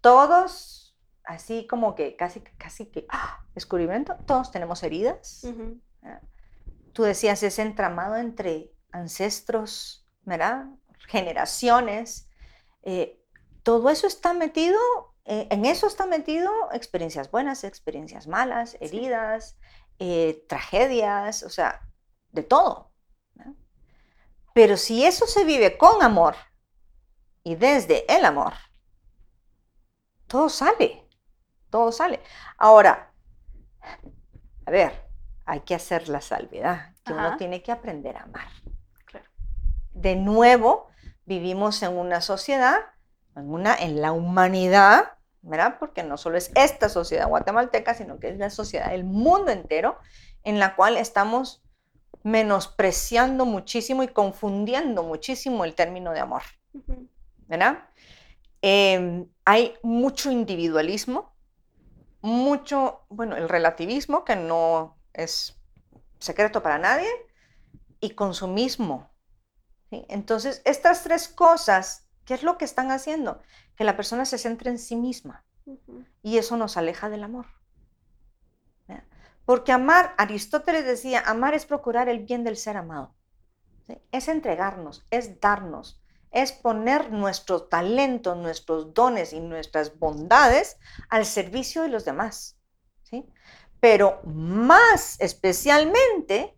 Todos, 0.00 0.96
así 1.24 1.66
como 1.66 1.94
que 1.94 2.16
casi, 2.16 2.40
casi 2.40 2.86
que 2.86 3.06
¡ah! 3.10 3.44
descubrimiento, 3.54 4.16
todos 4.26 4.50
tenemos 4.50 4.82
heridas. 4.82 5.42
ujú, 5.44 5.80
Tú 6.92 7.02
decías 7.02 7.42
ese 7.42 7.62
entramado 7.62 8.16
entre 8.16 8.72
ancestros, 8.92 10.06
¿verdad? 10.22 10.66
Generaciones. 11.08 12.28
eh, 12.82 13.20
todo 13.62 13.88
eso 13.90 14.06
está 14.06 14.34
metido, 14.34 14.78
eh, 15.24 15.48
en 15.50 15.64
eso 15.64 15.86
está 15.86 16.06
metido 16.06 16.52
experiencias 16.72 17.30
buenas, 17.30 17.64
experiencias 17.64 18.26
malas, 18.26 18.76
heridas, 18.80 19.56
eh, 19.98 20.44
tragedias, 20.48 21.42
o 21.44 21.48
sea, 21.50 21.80
de 22.30 22.42
todo. 22.42 22.93
Pero 24.54 24.76
si 24.76 25.04
eso 25.04 25.26
se 25.26 25.44
vive 25.44 25.76
con 25.76 26.02
amor 26.02 26.36
y 27.42 27.56
desde 27.56 28.10
el 28.16 28.24
amor, 28.24 28.54
todo 30.28 30.48
sale, 30.48 31.06
todo 31.70 31.90
sale. 31.90 32.20
Ahora, 32.56 33.12
a 34.64 34.70
ver, 34.70 35.04
hay 35.44 35.60
que 35.60 35.74
hacer 35.74 36.08
la 36.08 36.20
salvedad, 36.20 36.94
que 37.04 37.12
uno 37.12 37.36
tiene 37.36 37.62
que 37.62 37.72
aprender 37.72 38.16
a 38.16 38.22
amar. 38.22 38.48
Claro. 39.06 39.26
de 39.92 40.16
nuevo 40.16 40.88
vivimos 41.26 41.82
en 41.82 41.96
una 41.96 42.20
sociedad, 42.20 42.76
en, 43.36 43.50
una, 43.50 43.74
en 43.74 44.00
la 44.00 44.12
humanidad, 44.12 45.18
¿verdad? 45.42 45.78
Porque 45.80 46.04
no 46.04 46.16
solo 46.16 46.38
es 46.38 46.52
esta 46.54 46.88
sociedad 46.88 47.28
guatemalteca, 47.28 47.94
sino 47.94 48.20
que 48.20 48.28
es 48.28 48.38
la 48.38 48.50
sociedad 48.50 48.90
del 48.90 49.04
mundo 49.04 49.50
entero, 49.50 49.98
en 50.44 50.60
la 50.60 50.76
cual 50.76 50.96
estamos 50.96 51.63
menospreciando 52.24 53.44
muchísimo 53.44 54.02
y 54.02 54.08
confundiendo 54.08 55.02
muchísimo 55.02 55.64
el 55.64 55.74
término 55.74 56.12
de 56.12 56.20
amor, 56.20 56.42
¿verdad? 57.46 57.84
Em, 58.62 59.28
hay 59.44 59.74
mucho 59.82 60.32
individualismo, 60.32 61.36
mucho, 62.22 63.04
bueno, 63.10 63.36
el 63.36 63.48
relativismo, 63.48 64.24
que 64.24 64.36
no 64.36 64.96
es 65.12 65.60
secreto 66.18 66.62
para 66.62 66.78
nadie, 66.78 67.08
y 68.00 68.10
consumismo. 68.10 69.10
Entonces, 69.90 70.62
estas 70.64 71.04
tres 71.04 71.28
cosas, 71.28 72.08
¿qué 72.24 72.32
es 72.34 72.42
lo 72.42 72.56
que 72.56 72.64
están 72.64 72.90
haciendo? 72.90 73.42
Que 73.76 73.84
la 73.84 73.96
persona 73.96 74.24
se 74.24 74.38
centre 74.38 74.70
en 74.70 74.78
sí 74.78 74.96
misma. 74.96 75.44
Y 76.22 76.38
eso 76.38 76.56
nos 76.56 76.78
aleja 76.78 77.10
del 77.10 77.24
amor. 77.24 77.46
Porque 79.44 79.72
amar, 79.72 80.14
Aristóteles 80.16 80.84
decía, 80.84 81.22
amar 81.26 81.54
es 81.54 81.66
procurar 81.66 82.08
el 82.08 82.20
bien 82.20 82.44
del 82.44 82.56
ser 82.56 82.76
amado. 82.76 83.14
Es 84.12 84.28
entregarnos, 84.28 85.04
es 85.10 85.40
darnos, 85.40 86.02
es 86.30 86.52
poner 86.52 87.12
nuestros 87.12 87.68
talentos, 87.68 88.36
nuestros 88.36 88.94
dones 88.94 89.32
y 89.32 89.40
nuestras 89.40 89.98
bondades 89.98 90.78
al 91.10 91.26
servicio 91.26 91.82
de 91.82 91.88
los 91.88 92.04
demás. 92.04 92.58
¿sí? 93.02 93.26
Pero 93.80 94.20
más 94.24 95.20
especialmente 95.20 96.56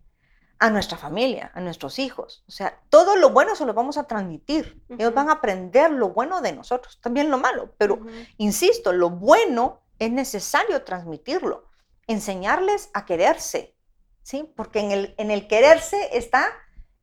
a 0.59 0.69
nuestra 0.69 0.97
familia, 0.97 1.51
a 1.53 1.61
nuestros 1.61 1.99
hijos. 1.99 2.43
O 2.47 2.51
sea, 2.51 2.81
todo 2.89 3.15
lo 3.15 3.29
bueno 3.29 3.55
se 3.55 3.65
lo 3.65 3.73
vamos 3.73 3.97
a 3.97 4.05
transmitir. 4.05 4.81
Ellos 4.89 5.13
van 5.13 5.29
a 5.29 5.33
aprender 5.33 5.91
lo 5.91 6.09
bueno 6.09 6.41
de 6.41 6.53
nosotros, 6.53 6.99
también 7.01 7.29
lo 7.29 7.37
malo. 7.37 7.75
Pero, 7.77 7.99
insisto, 8.37 8.91
lo 8.91 9.09
bueno 9.09 9.81
es 9.99 10.11
necesario 10.11 10.83
transmitirlo, 10.83 11.65
enseñarles 12.07 12.89
a 12.93 13.05
quererse, 13.05 13.75
¿sí? 14.23 14.51
Porque 14.55 14.79
en 14.79 14.91
el, 14.91 15.15
en 15.17 15.31
el 15.31 15.47
quererse 15.47 16.09
está 16.17 16.47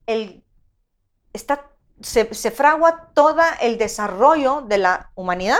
el, 0.06 0.44
está, 1.32 1.70
se, 2.00 2.32
se 2.34 2.50
fragua 2.50 3.12
todo 3.14 3.40
el 3.60 3.78
desarrollo 3.78 4.62
de 4.62 4.78
la 4.78 5.12
humanidad, 5.14 5.58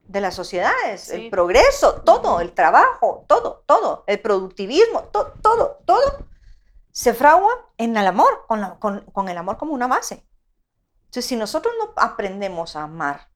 de 0.00 0.20
las 0.20 0.34
sociedades, 0.34 1.10
el 1.10 1.30
progreso, 1.30 2.02
todo, 2.02 2.40
el 2.40 2.52
trabajo, 2.52 3.24
todo, 3.26 3.64
todo, 3.66 4.04
el 4.06 4.20
productivismo, 4.20 5.04
todo, 5.04 5.32
todo, 5.42 5.80
todo 5.84 6.26
se 6.96 7.12
fragua 7.12 7.52
en 7.76 7.94
el 7.94 8.06
amor, 8.06 8.46
con, 8.48 9.28
el 9.28 9.36
amor 9.36 9.58
como 9.58 9.74
una 9.74 9.86
base. 9.86 10.26
Entonces, 11.04 11.26
si 11.26 11.36
nosotros 11.36 11.74
no 11.78 11.92
aprendemos 11.94 12.74
a 12.74 12.84
amar, 12.84 13.28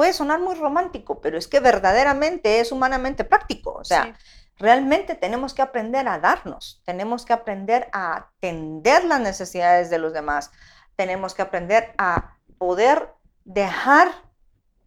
puede 0.00 0.14
sonar 0.14 0.40
muy 0.40 0.54
romántico, 0.54 1.20
pero 1.20 1.36
es 1.36 1.46
que 1.46 1.60
verdaderamente 1.60 2.60
es 2.60 2.72
humanamente 2.72 3.22
práctico. 3.22 3.74
O 3.74 3.84
sea, 3.84 4.16
realmente 4.56 5.14
tenemos 5.14 5.52
que 5.52 5.60
aprender 5.60 6.08
a 6.08 6.18
darnos, 6.18 6.80
tenemos 6.86 7.26
que 7.26 7.34
aprender 7.34 7.90
a 7.92 8.16
atender 8.16 9.04
las 9.04 9.20
necesidades 9.20 9.90
de 9.90 9.98
los 9.98 10.14
demás, 10.14 10.52
tenemos 10.96 11.34
que 11.34 11.42
aprender 11.42 11.92
a 11.98 12.38
poder 12.56 13.10
dejar 13.44 14.08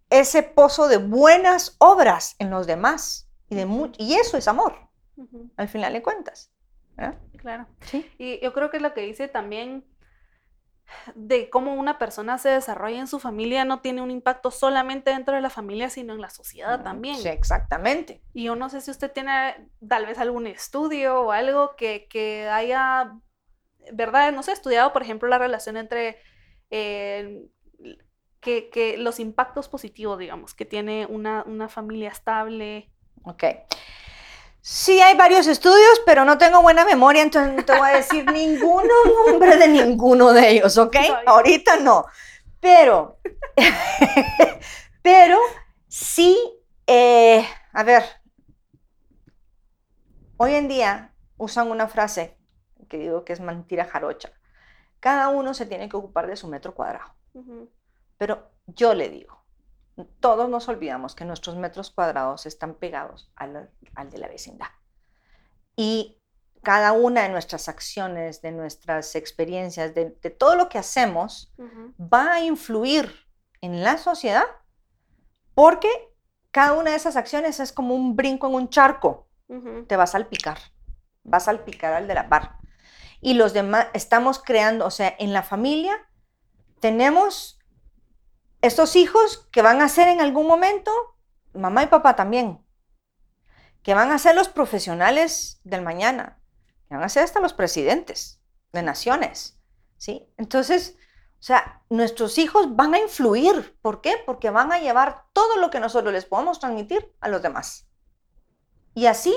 ese 0.10 0.41
pozo 0.41 0.88
de 0.88 0.97
buenas 0.97 1.76
obras 1.78 2.36
en 2.39 2.49
los 2.49 2.65
demás. 2.65 3.30
Y, 3.49 3.56
de 3.56 3.91
y 3.99 4.15
eso 4.15 4.36
es 4.36 4.47
amor, 4.47 4.89
al 5.58 5.67
final 5.69 5.93
de 5.93 6.02
cuentas. 6.02 6.52
Claro. 7.38 7.67
Y 8.17 8.41
yo 8.41 8.52
creo 8.52 8.71
que 8.71 8.80
lo 8.80 8.95
que 8.95 9.02
dice 9.02 9.28
también 9.28 9.86
de 11.15 11.50
cómo 11.50 11.74
una 11.74 11.98
persona 11.98 12.38
se 12.38 12.50
desarrolla 12.50 13.00
en 13.00 13.08
su 13.08 13.19
familia 13.19 13.65
no 13.65 13.82
tiene 13.82 14.02
un 14.02 14.12
impacto 14.12 14.52
solamente 14.52 15.12
dentro 15.12 15.36
de 15.36 15.41
la 15.41 15.50
familia, 15.50 15.89
sino 15.89 16.13
en 16.13 16.22
la 16.22 16.30
sociedad 16.30 16.80
mm, 16.80 16.84
también. 16.84 17.17
Sí, 17.17 17.28
exactamente. 17.28 18.22
Y 18.34 18.43
yo 18.43 18.56
no 18.56 18.69
sé 18.69 18.82
si 18.82 18.91
usted 18.91 19.12
tiene 19.12 19.69
tal 19.88 20.06
vez 20.06 20.17
algún 20.17 20.48
estudio 20.48 21.22
o 21.22 21.32
algo 21.32 21.76
que, 21.76 22.08
que 22.10 22.48
haya, 22.48 23.13
¿verdad? 23.91 24.32
No 24.34 24.43
sé, 24.43 24.52
estudiado, 24.52 24.93
por 24.93 25.02
ejemplo, 25.02 25.28
la 25.28 25.38
relación 25.38 25.78
entre 25.78 26.17
eh, 26.69 27.46
que, 28.39 28.69
que, 28.69 28.98
los 28.98 29.19
impactos 29.19 29.69
positivos, 29.69 30.19
digamos, 30.19 30.54
que 30.54 30.65
tiene 30.65 31.06
una, 31.06 31.43
una 31.43 31.69
familia 31.69 32.10
estable. 32.10 32.91
Ok. 33.24 33.43
Sí, 34.65 35.02
hay 35.02 35.17
varios 35.17 35.47
estudios, 35.47 36.02
pero 36.06 36.23
no 36.23 36.38
tengo 36.38 36.62
buena 36.62 36.86
memoria, 36.86 37.21
entonces 37.21 37.54
no 37.54 37.65
te 37.65 37.78
voy 37.78 37.89
a 37.89 37.97
decir 37.97 38.32
ninguno 38.32 38.93
nombre 39.28 39.58
de 39.58 39.67
ninguno 39.67 40.32
de 40.32 40.52
ellos, 40.52 40.78
¿ok? 40.78 40.95
Ahorita 41.26 41.82
no. 41.82 42.06
Pero, 42.62 43.19
pero 45.02 45.38
sí, 45.89 46.39
eh, 46.88 47.45
a 47.73 47.84
ver, 47.84 48.04
hoy 50.38 50.56
en 50.56 50.69
día 50.69 51.13
usan 51.36 51.69
una 51.69 51.89
frase 51.89 52.38
que 52.88 52.97
digo 52.97 53.26
que 53.26 53.34
es 53.34 53.41
mentira 53.41 53.84
jarocha. 53.84 54.32
Cada 55.02 55.28
uno 55.28 55.54
se 55.54 55.65
tiene 55.65 55.89
que 55.89 55.97
ocupar 55.97 56.26
de 56.26 56.38
su 56.38 56.47
metro 56.47 56.73
cuadrado. 56.73 57.13
Pero 58.17 58.49
yo 58.67 58.93
le 58.93 59.10
digo, 59.10 59.42
todos 60.19 60.49
nos 60.49 60.67
olvidamos 60.69 61.15
que 61.15 61.25
nuestros 61.25 61.56
metros 61.56 61.91
cuadrados 61.91 62.45
están 62.45 62.75
pegados 62.75 63.32
al, 63.36 63.69
de 64.10 64.17
la 64.17 64.27
vecindad. 64.27 64.67
Y 65.75 66.19
cada 66.63 66.93
una 66.93 67.23
de 67.23 67.29
nuestras 67.29 67.67
acciones, 67.67 68.41
de 68.41 68.51
nuestras 68.51 69.15
experiencias, 69.15 69.93
de, 69.93 70.06
todo 70.12 70.56
lo 70.56 70.69
que 70.69 70.77
hacemos, 70.77 71.53
va 71.99 72.34
a 72.34 72.41
influir 72.41 73.13
en 73.62 73.84
la 73.84 73.97
sociedad 73.97 74.45
porque 75.53 75.89
cada 76.51 76.73
una 76.73 76.91
de 76.91 76.97
esas 76.97 77.15
acciones 77.15 77.60
es 77.60 77.71
como 77.71 77.95
un 77.95 78.15
brinco 78.15 78.47
en 78.47 78.56
un 78.56 78.69
charco. 78.69 79.27
Te 79.88 79.97
vas 79.97 80.12
a 80.12 80.13
salpicar, 80.13 80.58
vas 81.23 81.43
a 81.43 81.45
salpicar 81.45 81.93
al 81.93 82.08
de 82.08 82.15
la 82.15 82.29
par. 82.29 82.58
Y 83.21 83.36
los 83.36 83.53
demás, 83.53 83.88
estamos 83.93 84.41
creando, 84.41 84.86
o 84.86 84.91
sea, 84.91 85.15
en 85.19 85.32
la 85.32 85.43
familia 85.43 85.93
tenemos 86.79 87.60
estos 88.63 88.95
hijos 88.95 89.49
que 89.52 89.62
van 89.62 89.82
a 89.82 89.89
ser 89.89 90.08
en 90.08 90.21
algún 90.21 90.47
momento 90.47 90.91
mamá 91.54 91.84
y 91.84 91.88
papá 91.88 92.15
también, 92.15 92.65
que 93.84 93.93
van 93.93 94.12
a 94.12 94.17
ser 94.17 94.36
los 94.36 94.47
profesionales 94.47 95.60
del 95.65 95.82
mañana, 95.82 96.39
que 96.88 96.95
van 96.95 97.04
a 97.04 97.10
ser 97.10 97.26
hasta 97.26 97.41
los 97.41 97.54
presidentes 97.54 98.41
de 98.71 98.82
naciones, 98.82 99.60
¿sí? 99.97 100.28
Entonces, 100.38 100.95
o 101.34 101.43
sea, 101.43 101.84
nuestros 101.89 102.38
hijos 102.38 102.73
van 102.73 102.93
a 102.93 102.99
influir. 102.99 103.78
¿Por 103.82 103.99
qué? 103.99 104.15
Porque 104.26 104.49
van 104.49 104.71
a 104.71 104.80
llevar 104.80 105.26
todo 105.34 105.58
lo 105.58 105.69
que 105.69 105.82
nosotros 105.82 106.13
les 106.13 106.23
podemos 106.23 106.62
transmitir 106.62 107.13
a 107.19 107.28
los 107.28 107.41
demás. 107.41 107.89
Y 108.93 109.08
así 109.08 109.36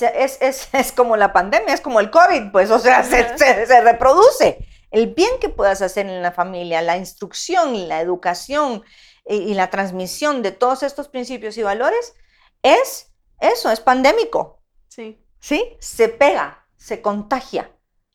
es, 0.00 0.38
es, 0.72 0.92
como 0.92 1.16
la 1.16 1.32
pandemia, 1.32 1.72
es 1.72 1.80
como 1.80 2.00
el 2.00 2.10
COVID, 2.10 2.50
pues, 2.50 2.72
o 2.72 2.80
sea, 2.80 3.04
se, 3.04 3.38
se 3.38 3.80
reproduce 3.80 4.66
el 4.90 5.14
bien 5.14 5.30
que 5.40 5.48
puedas 5.48 5.82
hacer 5.82 6.06
en 6.06 6.22
la 6.22 6.32
familia, 6.32 6.82
la 6.82 6.96
instrucción, 6.96 7.88
la 7.88 8.00
educación 8.00 8.82
y, 9.24 9.54
la 9.54 9.70
transmisión 9.70 10.42
de 10.42 10.52
todos 10.52 10.82
estos 10.82 11.08
principios 11.08 11.56
y 11.58 11.62
valores 11.62 12.14
es 12.62 13.12
eso, 13.40 13.70
es 13.70 13.80
pandémico. 13.80 14.62
Sí. 14.88 15.22
¿Sí? 15.40 15.76
Se 15.80 16.08
pega, 16.08 16.66
se 16.76 17.02
contagia, 17.02 17.70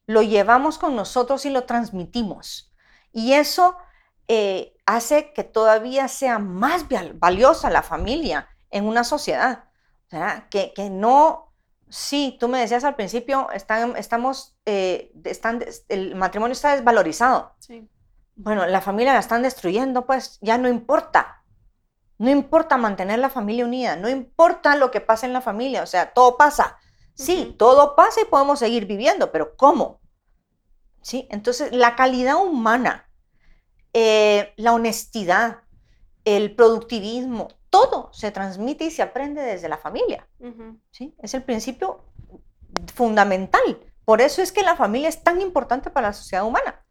lo 0.05 0.21
llevamos 0.21 0.77
con 0.77 0.95
nosotros 0.95 1.45
y 1.45 1.49
lo 1.49 1.65
transmitimos. 1.65 2.73
Y 3.12 3.34
eso 3.34 3.77
eh, 4.27 4.77
hace 4.86 5.34
que 5.34 5.43
todavía 5.43 6.07
sea 6.07 6.39
más 6.39 6.86
valiosa 7.15 7.69
la 7.69 7.84
familia 7.84 8.49
en 8.69 8.86
una 8.86 9.03
sociedad. 9.03 9.65
Que, 10.49 10.73
que 10.75 10.89
no 10.89 11.50
Sí, 11.91 12.38
tú 12.39 12.47
me 12.47 12.62
decías 12.62 12.86
al 12.86 12.95
principio, 12.95 13.49
están, 13.51 13.97
estamos, 13.97 14.56
eh, 14.65 15.12
están, 15.25 15.63
el 15.89 16.15
matrimonio 16.15 16.54
está 16.54 16.73
desvalorizado. 16.73 17.54
Sí. 17.60 17.89
Bueno, 18.36 18.65
la 18.65 18.80
familia 18.80 19.12
la 19.12 19.19
están 19.19 19.41
destruyendo, 19.41 20.06
pues 20.06 20.39
ya 20.41 20.58
no 20.58 20.69
importa. 20.69 21.43
No 22.17 22.30
importa 22.30 22.77
mantener 22.77 23.19
la 23.19 23.30
familia 23.30 23.65
unida, 23.65 23.97
no 23.97 24.08
importa 24.08 24.77
lo 24.77 24.89
que 24.89 25.01
pase 25.01 25.25
en 25.25 25.34
la 25.34 25.41
familia, 25.41 25.84
o 25.84 25.86
sea, 25.86 26.13
todo 26.13 26.38
pasa. 26.38 26.77
Sí, 27.13 27.56
todo 27.60 27.93
pasa 27.95 28.21
y 28.21 28.25
podemos 28.25 28.60
seguir 28.60 28.86
viviendo, 28.86 29.34
pero 29.34 29.58
¿cómo? 29.58 29.99
¿Sí? 31.01 31.27
Entonces, 31.30 31.73
la 31.73 31.97
calidad 31.97 32.38
humana, 32.38 33.10
eh, 33.91 34.54
la 34.56 34.71
honestidad, 34.71 35.63
el 36.23 36.56
productivismo, 36.56 37.49
todo 37.71 38.10
se 38.13 38.29
transmite 38.29 38.84
y 38.84 38.91
se 38.91 39.01
aprende 39.01 39.41
desde 39.41 39.67
la 39.69 39.77
familia. 39.77 40.27
¿sí? 40.91 41.15
Es 41.17 41.34
el 41.34 41.41
principio 41.41 42.05
fundamental. 42.93 43.62
Por 44.05 44.21
eso 44.21 44.41
es 44.41 44.51
que 44.51 44.62
la 44.62 44.75
familia 44.75 45.10
es 45.10 45.23
tan 45.23 45.41
importante 45.41 45.89
para 45.89 46.07
la 46.10 46.13
sociedad 46.13 46.45
humana. 46.45 46.84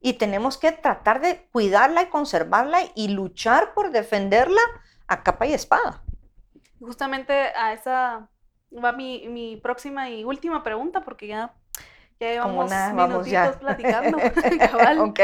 Y 0.00 0.14
tenemos 0.14 0.58
que 0.58 0.72
tratar 0.72 1.22
de 1.22 1.48
cuidarla 1.50 2.02
y 2.02 2.06
conservarla 2.06 2.80
y 2.94 3.08
luchar 3.08 3.72
por 3.72 3.90
defenderla 3.90 4.60
a 5.06 5.22
capa 5.22 5.46
y 5.46 5.54
espada. 5.54 6.02
Justamente 6.78 7.32
a 7.32 7.72
esa 7.72 8.28
va 8.72 8.92
mi, 8.92 9.26
mi 9.28 9.56
próxima 9.56 10.10
y 10.10 10.24
última 10.24 10.62
pregunta, 10.62 11.02
porque 11.02 11.28
ya 11.28 11.54
Ya 12.20 12.28
llevamos 12.32 12.70
vamos 12.70 13.26
ya. 13.26 13.44
minutitos 13.44 13.56
platicando. 13.56 14.18
cabal. 14.70 14.98
¿Ok? 14.98 15.20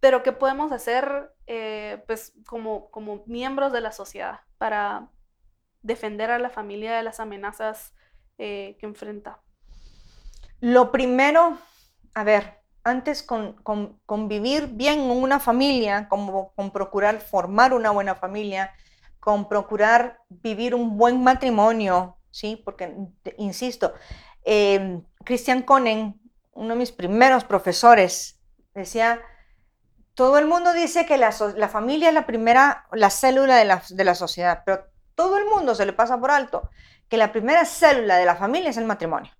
Pero 0.00 0.22
¿qué 0.22 0.32
podemos 0.32 0.72
hacer 0.72 1.32
eh, 1.46 2.02
pues, 2.06 2.32
como, 2.46 2.90
como 2.90 3.24
miembros 3.26 3.72
de 3.72 3.80
la 3.80 3.92
sociedad 3.92 4.40
para 4.58 5.10
defender 5.82 6.30
a 6.30 6.38
la 6.38 6.50
familia 6.50 6.96
de 6.96 7.02
las 7.04 7.20
amenazas 7.20 7.94
eh, 8.38 8.76
que 8.80 8.86
enfrenta? 8.86 9.42
Lo 10.60 10.90
primero, 10.92 11.58
a 12.14 12.24
ver, 12.24 12.58
antes 12.84 13.22
con, 13.22 13.54
con- 13.62 14.00
bien 14.28 15.00
en 15.00 15.10
una 15.10 15.40
familia, 15.40 16.08
como, 16.08 16.52
con 16.54 16.70
procurar 16.72 17.20
formar 17.20 17.72
una 17.74 17.90
buena 17.90 18.14
familia, 18.14 18.72
con 19.20 19.48
procurar 19.48 20.20
vivir 20.28 20.74
un 20.74 20.96
buen 20.98 21.22
matrimonio, 21.22 22.18
¿sí? 22.30 22.60
Porque, 22.64 22.94
insisto, 23.38 23.94
eh, 24.44 25.00
Christian 25.24 25.62
Conen, 25.62 26.20
uno 26.52 26.70
de 26.70 26.76
mis 26.76 26.92
primeros 26.92 27.44
profesores, 27.44 28.40
decía, 28.74 29.20
todo 30.18 30.36
el 30.38 30.46
mundo 30.46 30.72
dice 30.72 31.06
que 31.06 31.16
la, 31.16 31.30
so- 31.30 31.54
la 31.56 31.68
familia 31.68 32.08
es 32.08 32.14
la 32.14 32.26
primera, 32.26 32.86
la 32.90 33.08
célula 33.08 33.54
de 33.54 33.64
la, 33.64 33.80
de 33.88 34.02
la 34.04 34.16
sociedad, 34.16 34.64
pero 34.66 34.84
todo 35.14 35.36
el 35.38 35.44
mundo 35.46 35.76
se 35.76 35.86
le 35.86 35.92
pasa 35.92 36.18
por 36.18 36.32
alto 36.32 36.70
que 37.08 37.16
la 37.16 37.30
primera 37.30 37.64
célula 37.64 38.16
de 38.16 38.24
la 38.26 38.34
familia 38.34 38.70
es 38.70 38.76
el 38.78 38.84
matrimonio. 38.84 39.30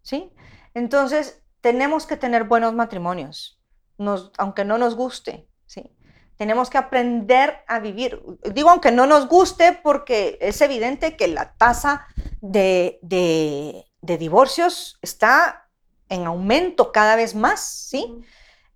¿sí? 0.00 0.32
Entonces, 0.72 1.42
tenemos 1.60 2.06
que 2.06 2.16
tener 2.16 2.44
buenos 2.44 2.72
matrimonios, 2.72 3.60
nos, 3.98 4.32
aunque 4.38 4.64
no 4.64 4.78
nos 4.78 4.94
guste, 4.96 5.46
¿sí? 5.66 5.94
Tenemos 6.38 6.70
que 6.70 6.78
aprender 6.78 7.58
a 7.68 7.78
vivir. 7.78 8.22
Digo, 8.54 8.70
aunque 8.70 8.92
no 8.92 9.06
nos 9.06 9.28
guste, 9.28 9.78
porque 9.82 10.38
es 10.40 10.58
evidente 10.62 11.18
que 11.18 11.28
la 11.28 11.52
tasa 11.58 12.06
de, 12.40 12.98
de- 13.02 13.84
de 14.00 14.16
divorcios 14.18 14.98
está 15.02 15.68
en 16.08 16.24
aumento 16.26 16.92
cada 16.92 17.14
vez 17.14 17.34
más, 17.34 17.60
¿sí? 17.60 18.24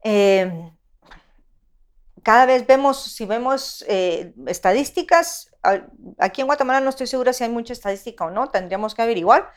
Eh, 0.05 0.71
cada 2.27 2.45
vez 2.45 2.67
vemos, 2.67 3.01
si 3.01 3.25
vemos 3.25 3.85
eh, 3.87 4.35
estadísticas, 4.49 5.53
aquí 6.19 6.41
en 6.41 6.49
Guatemala 6.49 6.81
no 6.81 6.91
estoy 6.91 7.07
segura 7.07 7.33
si 7.33 7.45
hay 7.45 7.51
mucha 7.51 7.73
estadística 7.73 8.25
o 8.25 8.31
no, 8.31 8.51
tendríamos 8.51 8.97
que 8.97 9.03
averiguar, 9.03 9.53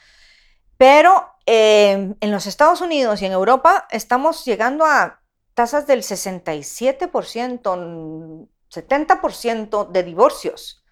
pero 0.77 1.31
eh, 1.47 2.13
en 2.19 2.31
los 2.31 2.45
Estados 2.45 2.81
Unidos 2.81 3.23
y 3.23 3.25
en 3.25 3.31
Europa 3.31 3.87
estamos 3.89 4.45
llegando 4.45 4.85
a 4.85 5.19
tasas 5.55 5.87
del 5.87 6.03
67%, 6.03 8.47
70% 8.69 9.89
de 9.89 10.03
divorcios. 10.03 10.85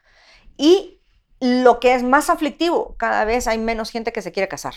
Y 0.58 1.04
lo 1.40 1.80
que 1.80 1.94
es 1.94 2.02
más 2.02 2.32
aflictivo, 2.32 2.96
cada 2.98 3.24
vez 3.24 3.46
hay 3.46 3.60
menos 3.60 3.92
gente 3.92 4.12
que 4.12 4.24
se 4.24 4.32
quiere 4.32 4.48
casar. 4.48 4.74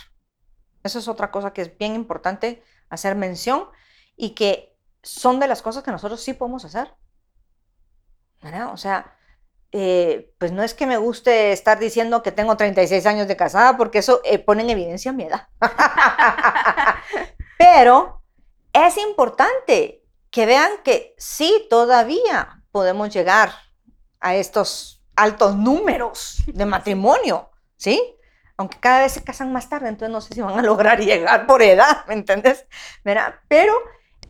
Eso 0.85 0.99
es 0.99 1.09
otra 1.09 1.31
cosa 1.31 1.55
que 1.55 1.63
es 1.63 1.79
bien 1.79 1.95
importante 1.95 2.63
hacer 2.91 3.15
mención 3.15 3.71
y 4.19 4.35
que 4.35 4.70
son 5.03 5.41
de 5.41 5.49
las 5.49 5.63
cosas 5.63 5.83
que 5.83 5.91
nosotros 5.91 6.23
sí 6.23 6.35
podemos 6.35 6.65
hacer. 6.65 6.95
¿verdad? 8.43 8.73
O 8.73 8.77
sea, 8.77 9.17
eh, 9.73 10.33
pues 10.39 10.53
no 10.53 10.63
es 10.63 10.75
que 10.75 10.87
me 10.87 10.97
guste 10.97 11.53
estar 11.53 11.79
diciendo 11.79 12.23
que 12.23 12.33
tengo 12.33 12.57
36 12.57 13.07
años 13.07 13.29
de 13.29 13.37
casada, 13.37 13.77
porque 13.77 13.99
eso 13.99 14.21
eh, 14.25 14.39
pone 14.39 14.63
en 14.63 14.71
evidencia 14.71 15.13
mi 15.13 15.25
edad. 15.25 15.49
Pero 17.59 18.23
es 18.73 18.97
importante 18.99 20.03
que 20.31 20.47
vean 20.47 20.71
que 20.85 21.15
sí, 21.19 21.67
todavía 21.69 22.63
podemos 22.73 23.11
llegar 23.13 23.53
a 24.21 24.35
estos 24.35 25.05
altos 25.17 25.57
números 25.57 26.43
de 26.47 26.65
matrimonio, 26.67 27.51
¿sí? 27.77 28.17
Aunque 28.57 28.79
cada 28.79 29.01
vez 29.01 29.13
se 29.13 29.25
casan 29.25 29.53
más 29.53 29.69
tarde, 29.69 29.89
entonces 29.89 30.13
no 30.13 30.21
sé 30.21 30.35
si 30.35 30.41
van 30.41 30.59
a 30.59 30.63
lograr 30.63 31.01
llegar 31.05 31.47
por 31.47 31.63
edad, 31.63 32.07
¿me 32.07 32.15
entiendes? 32.15 32.67
¿Verdad? 33.05 33.35
Pero 33.49 33.75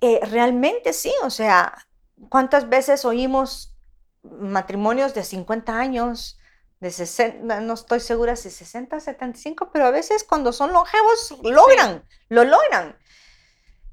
eh, 0.00 0.20
realmente 0.24 0.92
sí, 0.92 1.12
o 1.22 1.30
sea, 1.30 1.86
¿cuántas 2.28 2.68
veces 2.68 3.04
oímos 3.04 3.76
matrimonios 4.22 5.14
de 5.14 5.24
50 5.24 5.78
años, 5.78 6.38
de 6.80 6.90
60, 6.90 7.60
no 7.60 7.74
estoy 7.74 8.00
segura 8.00 8.36
si 8.36 8.50
60, 8.50 9.00
75, 9.00 9.70
pero 9.72 9.86
a 9.86 9.90
veces 9.90 10.24
cuando 10.24 10.52
son 10.52 10.72
longevos 10.72 11.38
logran, 11.42 12.04
lo 12.28 12.44
logran. 12.44 12.98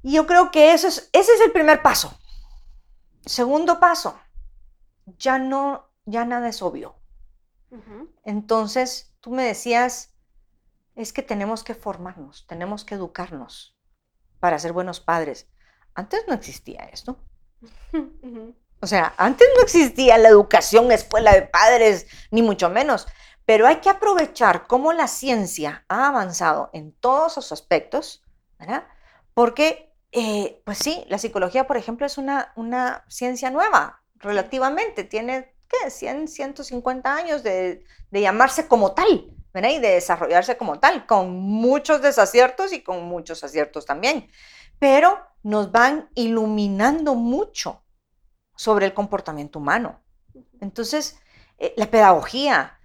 Y 0.02 0.14
yo 0.14 0.26
creo 0.26 0.50
que 0.50 0.72
eso 0.72 0.88
es, 0.88 1.10
ese 1.12 1.32
es 1.34 1.40
el 1.42 1.52
primer 1.52 1.82
paso. 1.82 2.18
Segundo 3.26 3.78
paso, 3.78 4.18
ya 5.18 5.38
no, 5.38 5.90
ya 6.06 6.24
nada 6.24 6.48
es 6.48 6.62
obvio. 6.62 6.96
Entonces, 8.24 9.14
tú 9.20 9.30
me 9.30 9.42
decías, 9.42 10.14
es 10.94 11.12
que 11.12 11.22
tenemos 11.22 11.62
que 11.64 11.74
formarnos, 11.74 12.46
tenemos 12.46 12.84
que 12.84 12.94
educarnos 12.94 13.76
para 14.40 14.58
ser 14.58 14.72
buenos 14.72 15.00
padres. 15.00 15.46
Antes 15.98 16.22
no 16.28 16.34
existía 16.34 16.88
esto. 16.92 17.18
O 18.80 18.86
sea, 18.86 19.14
antes 19.16 19.48
no 19.56 19.64
existía 19.64 20.16
la 20.16 20.28
educación, 20.28 20.92
escuela 20.92 21.32
de 21.32 21.42
padres, 21.42 22.06
ni 22.30 22.40
mucho 22.40 22.70
menos. 22.70 23.08
Pero 23.44 23.66
hay 23.66 23.78
que 23.78 23.90
aprovechar 23.90 24.68
cómo 24.68 24.92
la 24.92 25.08
ciencia 25.08 25.84
ha 25.88 26.06
avanzado 26.06 26.70
en 26.72 26.92
todos 26.92 27.32
esos 27.32 27.50
aspectos, 27.50 28.22
¿verdad? 28.60 28.84
Porque, 29.34 29.92
eh, 30.12 30.62
pues 30.64 30.78
sí, 30.78 31.04
la 31.08 31.18
psicología, 31.18 31.66
por 31.66 31.76
ejemplo, 31.76 32.06
es 32.06 32.16
una, 32.16 32.52
una 32.54 33.04
ciencia 33.08 33.50
nueva, 33.50 34.00
relativamente. 34.20 35.02
Tiene, 35.02 35.52
¿qué? 35.66 35.90
100, 35.90 36.28
150 36.28 37.12
años 37.12 37.42
de, 37.42 37.82
de 38.12 38.20
llamarse 38.20 38.68
como 38.68 38.92
tal, 38.92 39.32
¿verdad? 39.52 39.70
Y 39.70 39.80
de 39.80 39.94
desarrollarse 39.94 40.56
como 40.56 40.78
tal, 40.78 41.06
con 41.06 41.32
muchos 41.32 42.02
desaciertos 42.02 42.72
y 42.72 42.84
con 42.84 43.02
muchos 43.02 43.42
aciertos 43.42 43.84
también. 43.84 44.30
Pero 44.78 45.18
nos 45.42 45.72
van 45.72 46.10
iluminando 46.14 47.14
mucho 47.14 47.82
sobre 48.56 48.86
el 48.86 48.94
comportamiento 48.94 49.58
humano. 49.58 50.00
Entonces, 50.60 51.18
eh, 51.58 51.74
la 51.76 51.90
pedagogía, 51.90 52.78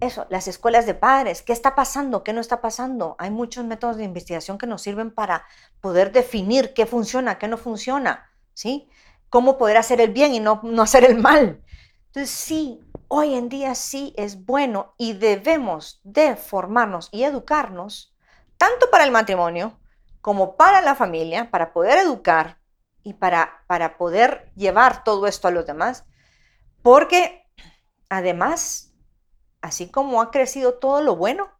eso, 0.00 0.26
las 0.30 0.48
escuelas 0.48 0.86
de 0.86 0.94
padres, 0.94 1.42
¿qué 1.42 1.52
está 1.52 1.74
pasando? 1.74 2.22
¿Qué 2.22 2.32
no 2.32 2.40
está 2.40 2.60
pasando? 2.60 3.16
Hay 3.18 3.30
muchos 3.30 3.64
métodos 3.64 3.96
de 3.96 4.04
investigación 4.04 4.58
que 4.58 4.66
nos 4.66 4.82
sirven 4.82 5.10
para 5.10 5.44
poder 5.80 6.12
definir 6.12 6.74
qué 6.74 6.86
funciona, 6.86 7.38
qué 7.38 7.48
no 7.48 7.56
funciona, 7.56 8.30
¿sí? 8.52 8.88
Cómo 9.30 9.58
poder 9.58 9.78
hacer 9.78 10.00
el 10.00 10.12
bien 10.12 10.34
y 10.34 10.40
no, 10.40 10.60
no 10.62 10.82
hacer 10.82 11.04
el 11.04 11.18
mal. 11.18 11.62
Entonces, 12.06 12.30
sí, 12.30 12.80
hoy 13.08 13.34
en 13.34 13.48
día 13.48 13.74
sí 13.74 14.12
es 14.16 14.44
bueno 14.44 14.94
y 14.98 15.14
debemos 15.14 16.00
de 16.04 16.36
formarnos 16.36 17.08
y 17.12 17.24
educarnos, 17.24 18.14
tanto 18.58 18.90
para 18.90 19.04
el 19.04 19.10
matrimonio 19.10 19.78
como 20.22 20.56
para 20.56 20.80
la 20.80 20.94
familia, 20.94 21.50
para 21.50 21.74
poder 21.74 21.98
educar 21.98 22.58
y 23.02 23.14
para, 23.14 23.64
para 23.66 23.98
poder 23.98 24.50
llevar 24.54 25.04
todo 25.04 25.26
esto 25.26 25.48
a 25.48 25.50
los 25.50 25.66
demás, 25.66 26.04
porque 26.80 27.44
además, 28.08 28.94
así 29.60 29.90
como 29.90 30.22
ha 30.22 30.30
crecido 30.30 30.74
todo 30.74 31.02
lo 31.02 31.16
bueno, 31.16 31.50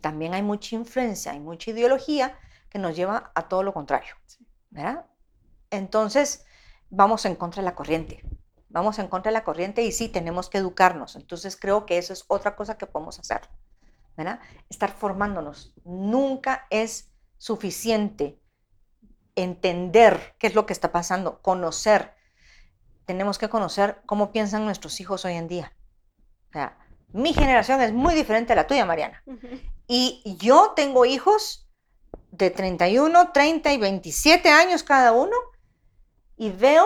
también 0.00 0.34
hay 0.34 0.42
mucha 0.42 0.74
influencia, 0.74 1.32
hay 1.32 1.40
mucha 1.40 1.70
ideología 1.70 2.38
que 2.68 2.78
nos 2.78 2.96
lleva 2.96 3.30
a 3.34 3.48
todo 3.48 3.62
lo 3.62 3.72
contrario, 3.72 4.14
¿verdad? 4.70 5.06
Entonces, 5.70 6.44
vamos 6.90 7.24
en 7.24 7.36
contra 7.36 7.62
de 7.62 7.66
la 7.66 7.76
corriente, 7.76 8.24
vamos 8.68 8.98
en 8.98 9.06
contra 9.06 9.30
de 9.30 9.34
la 9.34 9.44
corriente 9.44 9.82
y 9.82 9.92
sí, 9.92 10.08
tenemos 10.08 10.50
que 10.50 10.58
educarnos. 10.58 11.14
Entonces, 11.14 11.56
creo 11.56 11.86
que 11.86 11.98
eso 11.98 12.12
es 12.12 12.24
otra 12.26 12.56
cosa 12.56 12.78
que 12.78 12.86
podemos 12.86 13.18
hacer, 13.20 13.42
¿verdad? 14.16 14.40
Estar 14.68 14.90
formándonos. 14.90 15.72
Nunca 15.84 16.66
es 16.70 17.09
suficiente 17.40 18.38
entender 19.34 20.36
qué 20.38 20.46
es 20.46 20.54
lo 20.54 20.66
que 20.66 20.74
está 20.74 20.92
pasando, 20.92 21.40
conocer. 21.40 22.14
Tenemos 23.06 23.38
que 23.38 23.48
conocer 23.48 24.02
cómo 24.04 24.30
piensan 24.30 24.66
nuestros 24.66 25.00
hijos 25.00 25.24
hoy 25.24 25.32
en 25.32 25.48
día. 25.48 25.74
O 26.50 26.52
sea, 26.52 26.78
mi 27.14 27.32
generación 27.32 27.80
es 27.80 27.94
muy 27.94 28.14
diferente 28.14 28.52
a 28.52 28.56
la 28.56 28.66
tuya, 28.66 28.84
Mariana. 28.84 29.24
Y 29.86 30.36
yo 30.38 30.74
tengo 30.76 31.06
hijos 31.06 31.66
de 32.30 32.50
31, 32.50 33.32
30 33.32 33.72
y 33.72 33.78
27 33.78 34.50
años 34.50 34.82
cada 34.82 35.12
uno 35.12 35.34
y 36.36 36.50
veo 36.50 36.84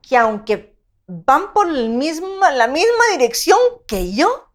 que 0.00 0.16
aunque 0.16 0.78
van 1.08 1.52
por 1.52 1.66
el 1.66 1.98
la 1.98 2.68
misma 2.68 3.04
dirección 3.12 3.58
que 3.88 4.12
yo, 4.14 4.52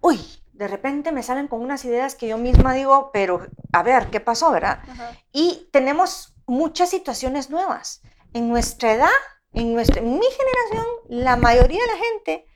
uy, 0.00 0.18
de 0.52 0.68
repente 0.68 1.12
me 1.12 1.22
salen 1.22 1.48
con 1.48 1.60
unas 1.60 1.84
ideas 1.84 2.14
que 2.14 2.28
yo 2.28 2.38
misma 2.38 2.74
digo, 2.74 3.10
pero 3.12 3.46
a 3.72 3.82
ver, 3.82 4.10
¿qué 4.10 4.20
pasó, 4.20 4.50
verdad? 4.50 4.80
Ajá. 4.88 5.12
Y 5.32 5.68
tenemos 5.72 6.34
muchas 6.46 6.90
situaciones 6.90 7.50
nuevas. 7.50 8.02
En 8.34 8.48
nuestra 8.48 8.92
edad, 8.92 9.10
en, 9.52 9.72
nuestra, 9.72 10.00
en 10.00 10.12
mi 10.12 10.26
generación, 10.26 10.86
la 11.08 11.36
mayoría 11.36 11.80
de 11.80 11.86
la 11.86 11.98
gente, 11.98 12.46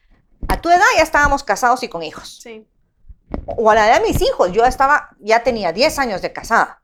a 0.48 0.60
tu 0.60 0.68
edad 0.68 0.84
ya 0.96 1.02
estábamos 1.02 1.42
casados 1.42 1.82
y 1.82 1.88
con 1.88 2.02
hijos. 2.02 2.40
Sí. 2.42 2.68
O 3.46 3.70
a 3.70 3.74
la 3.74 3.88
edad 3.88 4.00
de 4.00 4.06
mis 4.06 4.20
hijos, 4.22 4.52
yo 4.52 4.64
estaba, 4.64 5.10
ya 5.18 5.42
tenía 5.42 5.72
10 5.72 5.98
años 5.98 6.22
de 6.22 6.32
casada. 6.32 6.82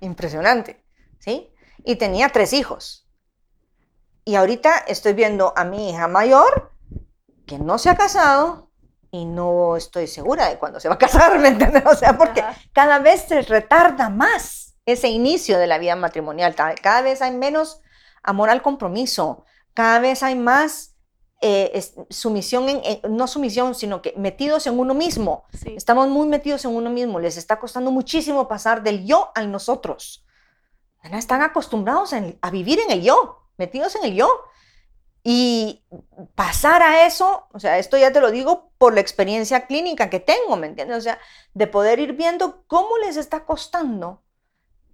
Impresionante, 0.00 0.84
¿sí? 1.18 1.50
Y 1.84 1.96
tenía 1.96 2.28
tres 2.28 2.52
hijos. 2.52 3.08
Y 4.24 4.34
ahorita 4.34 4.76
estoy 4.78 5.14
viendo 5.14 5.52
a 5.56 5.64
mi 5.64 5.90
hija 5.90 6.08
mayor, 6.08 6.72
que 7.46 7.58
no 7.58 7.78
se 7.78 7.90
ha 7.90 7.96
casado, 7.96 8.65
y 9.10 9.24
no 9.24 9.76
estoy 9.76 10.06
segura 10.06 10.48
de 10.48 10.58
cuándo 10.58 10.80
se 10.80 10.88
va 10.88 10.94
a 10.94 10.98
casar, 10.98 11.38
¿me 11.38 11.48
entiendes? 11.48 11.84
O 11.86 11.94
sea, 11.94 12.16
porque 12.16 12.40
Ajá. 12.40 12.56
cada 12.72 12.98
vez 12.98 13.22
se 13.28 13.42
retarda 13.42 14.08
más 14.08 14.76
ese 14.84 15.08
inicio 15.08 15.58
de 15.58 15.66
la 15.66 15.78
vida 15.78 15.96
matrimonial, 15.96 16.54
cada 16.54 17.02
vez 17.02 17.22
hay 17.22 17.32
menos 17.32 17.80
amor 18.22 18.50
al 18.50 18.62
compromiso, 18.62 19.44
cada 19.74 19.98
vez 19.98 20.22
hay 20.22 20.34
más 20.34 20.92
eh, 21.42 21.70
es- 21.74 21.94
sumisión, 22.08 22.68
en, 22.68 22.80
no 23.14 23.26
sumisión, 23.26 23.74
sino 23.74 24.00
que 24.00 24.14
metidos 24.16 24.66
en 24.66 24.78
uno 24.78 24.94
mismo. 24.94 25.44
Sí. 25.52 25.74
Estamos 25.76 26.08
muy 26.08 26.26
metidos 26.26 26.64
en 26.64 26.74
uno 26.74 26.88
mismo, 26.88 27.20
les 27.20 27.36
está 27.36 27.58
costando 27.58 27.90
muchísimo 27.90 28.48
pasar 28.48 28.82
del 28.82 29.04
yo 29.04 29.30
al 29.34 29.52
nosotros. 29.52 30.24
¿verdad? 31.02 31.18
Están 31.18 31.42
acostumbrados 31.42 32.12
en- 32.14 32.38
a 32.40 32.50
vivir 32.50 32.80
en 32.80 32.90
el 32.90 33.02
yo, 33.02 33.42
metidos 33.58 33.94
en 33.96 34.04
el 34.04 34.14
yo. 34.14 34.28
Y 35.28 35.84
pasar 36.36 36.82
a 36.82 37.04
eso, 37.04 37.48
o 37.52 37.58
sea, 37.58 37.78
esto 37.78 37.96
ya 37.96 38.12
te 38.12 38.20
lo 38.20 38.30
digo 38.30 38.70
por 38.78 38.94
la 38.94 39.00
experiencia 39.00 39.66
clínica 39.66 40.08
que 40.08 40.20
tengo, 40.20 40.54
¿me 40.56 40.68
entiendes? 40.68 40.98
O 40.98 41.00
sea, 41.00 41.18
de 41.52 41.66
poder 41.66 41.98
ir 41.98 42.12
viendo 42.12 42.62
cómo 42.68 42.96
les 42.98 43.16
está 43.16 43.44
costando 43.44 44.22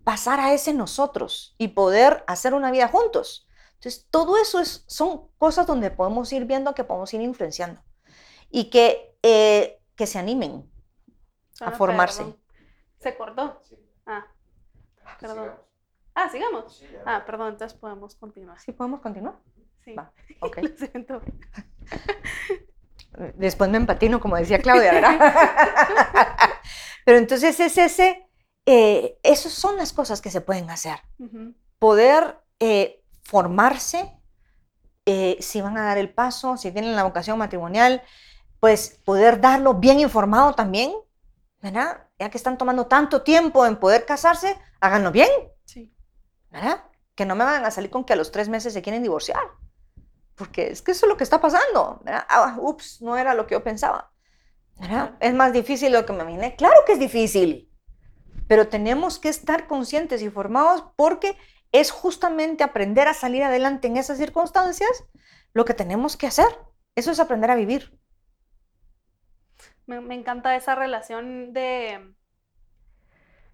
pasar 0.05 0.41
a 0.41 0.55
ese 0.55 0.73
nosotros 0.73 1.55
y 1.59 1.69
poder 1.69 2.25
hacer 2.27 2.55
una 2.55 2.71
vida 2.71 2.89
juntos. 2.89 3.47
Entonces, 3.75 4.07
todo 4.11 4.39
eso 4.39 4.59
es, 4.59 4.85
son 4.87 5.29
cosas 5.37 5.67
donde 5.67 5.91
podemos 5.91 6.33
ir 6.33 6.47
viendo 6.47 6.73
que 6.73 6.85
podemos 6.85 7.13
ir 7.13 7.21
influenciando 7.21 7.83
y 8.49 8.71
que, 8.71 9.15
eh, 9.23 9.83
que 9.97 10.07
se 10.07 10.19
animen. 10.19 10.67
Suena 11.51 11.77
formarse. 11.77 12.23
perdón. 12.23 12.41
¿Se 13.01 13.17
cortó? 13.19 13.61
Sí. 13.65 13.77
Ah, 14.07 14.27
perdón. 15.21 15.37
Sigamos. 15.37 15.61
Ah, 16.15 16.29
sigamos. 16.31 16.77
Sí. 16.79 16.87
Ah, 17.05 17.23
perdón, 17.27 17.49
entonces 17.49 17.79
podemos 17.79 18.15
continuar. 18.15 18.59
¿Sí 18.61 18.73
podemos 18.73 19.01
continuar? 19.01 19.35
Sí. 19.85 19.95
Va, 19.95 20.13
ok. 20.41 20.59
Lo 20.63 20.77
siento. 20.87 21.23
Después 23.35 23.69
me 23.71 23.77
empatino, 23.77 24.21
como 24.21 24.37
decía 24.37 24.59
Claudia, 24.61 24.93
¿verdad? 24.93 25.19
Pero 27.05 27.19
entonces 27.19 27.59
es 27.61 27.77
ese, 27.77 28.27
eh, 28.65 29.19
esas 29.23 29.53
son 29.53 29.77
las 29.77 29.93
cosas 29.93 30.21
que 30.23 30.31
se 30.31 30.41
pueden 30.41 30.71
hacer. 30.71 30.99
Poder 31.79 32.39
eh, 32.61 33.03
formarse, 33.25 34.17
eh, 35.05 35.37
si 35.41 35.61
van 35.61 35.77
a 35.77 35.85
dar 35.85 35.99
el 35.99 36.15
paso, 36.15 36.57
si 36.57 36.71
tienen 36.71 36.97
la 36.97 37.03
vocación 37.03 37.37
matrimonial, 37.37 38.03
pues 38.61 39.01
poder 39.05 39.41
darlo 39.41 39.75
bien 39.75 40.01
informado 40.01 40.55
también, 40.55 40.93
¿verdad? 41.61 42.07
Ya 42.19 42.31
que 42.31 42.39
están 42.39 42.57
tomando 42.57 42.87
tanto 42.87 43.23
tiempo 43.23 43.67
en 43.67 43.77
poder 43.77 44.07
casarse, 44.07 44.57
háganlo 44.81 45.11
bien, 45.11 45.29
Sí. 45.65 45.93
¿verdad? 46.51 46.85
Que 47.15 47.27
no 47.27 47.35
me 47.35 47.45
van 47.45 47.65
a 47.65 47.71
salir 47.71 47.91
con 47.91 48.05
que 48.05 48.13
a 48.13 48.17
los 48.17 48.31
tres 48.31 48.49
meses 48.49 48.73
se 48.73 48.81
quieren 48.83 49.03
divorciar. 49.03 49.41
Porque 50.43 50.73
es 50.73 50.83
que 50.83 50.91
eso 50.91 51.07
es 51.07 51.11
lo 51.11 51.17
que 51.17 51.23
está 51.23 51.41
pasando. 51.41 52.01
¿verdad? 52.03 52.27
Ah, 52.29 52.57
ups, 52.59 53.01
no 53.01 53.17
era 53.17 53.33
lo 53.33 53.47
que 53.47 53.55
yo 53.55 53.63
pensaba. 53.63 54.11
Es 55.21 55.33
más 55.35 55.53
difícil 55.53 55.93
de 55.93 56.01
lo 56.01 56.05
que 56.05 56.13
me 56.13 56.23
imaginé. 56.23 56.57
Claro 56.57 56.75
que 56.85 56.95
es 56.95 56.99
difícil. 56.99 57.71
Pero 58.49 58.67
tenemos 58.67 59.21
que 59.21 59.29
estar 59.29 59.69
conscientes 59.69 60.21
y 60.21 60.31
formados 60.31 60.83
porque 60.97 61.39
es 61.71 61.93
justamente 61.93 62.65
aprender 62.65 63.07
a 63.07 63.15
salir 63.15 63.45
adelante 63.45 63.87
en 63.87 63.97
esas 63.97 64.19
circunstancias 64.19 65.05
lo 65.53 65.65
que 65.65 65.75
tenemos 65.75 66.17
que 66.17 66.27
hacer. 66.27 66.49
Eso 66.97 67.13
es 67.13 67.21
aprender 67.21 67.53
a 67.53 67.55
vivir. 67.55 67.97
Me, 69.87 70.01
me 70.01 70.17
encanta 70.17 70.57
esa 70.57 70.75
relación 70.75 71.53
de 71.53 72.17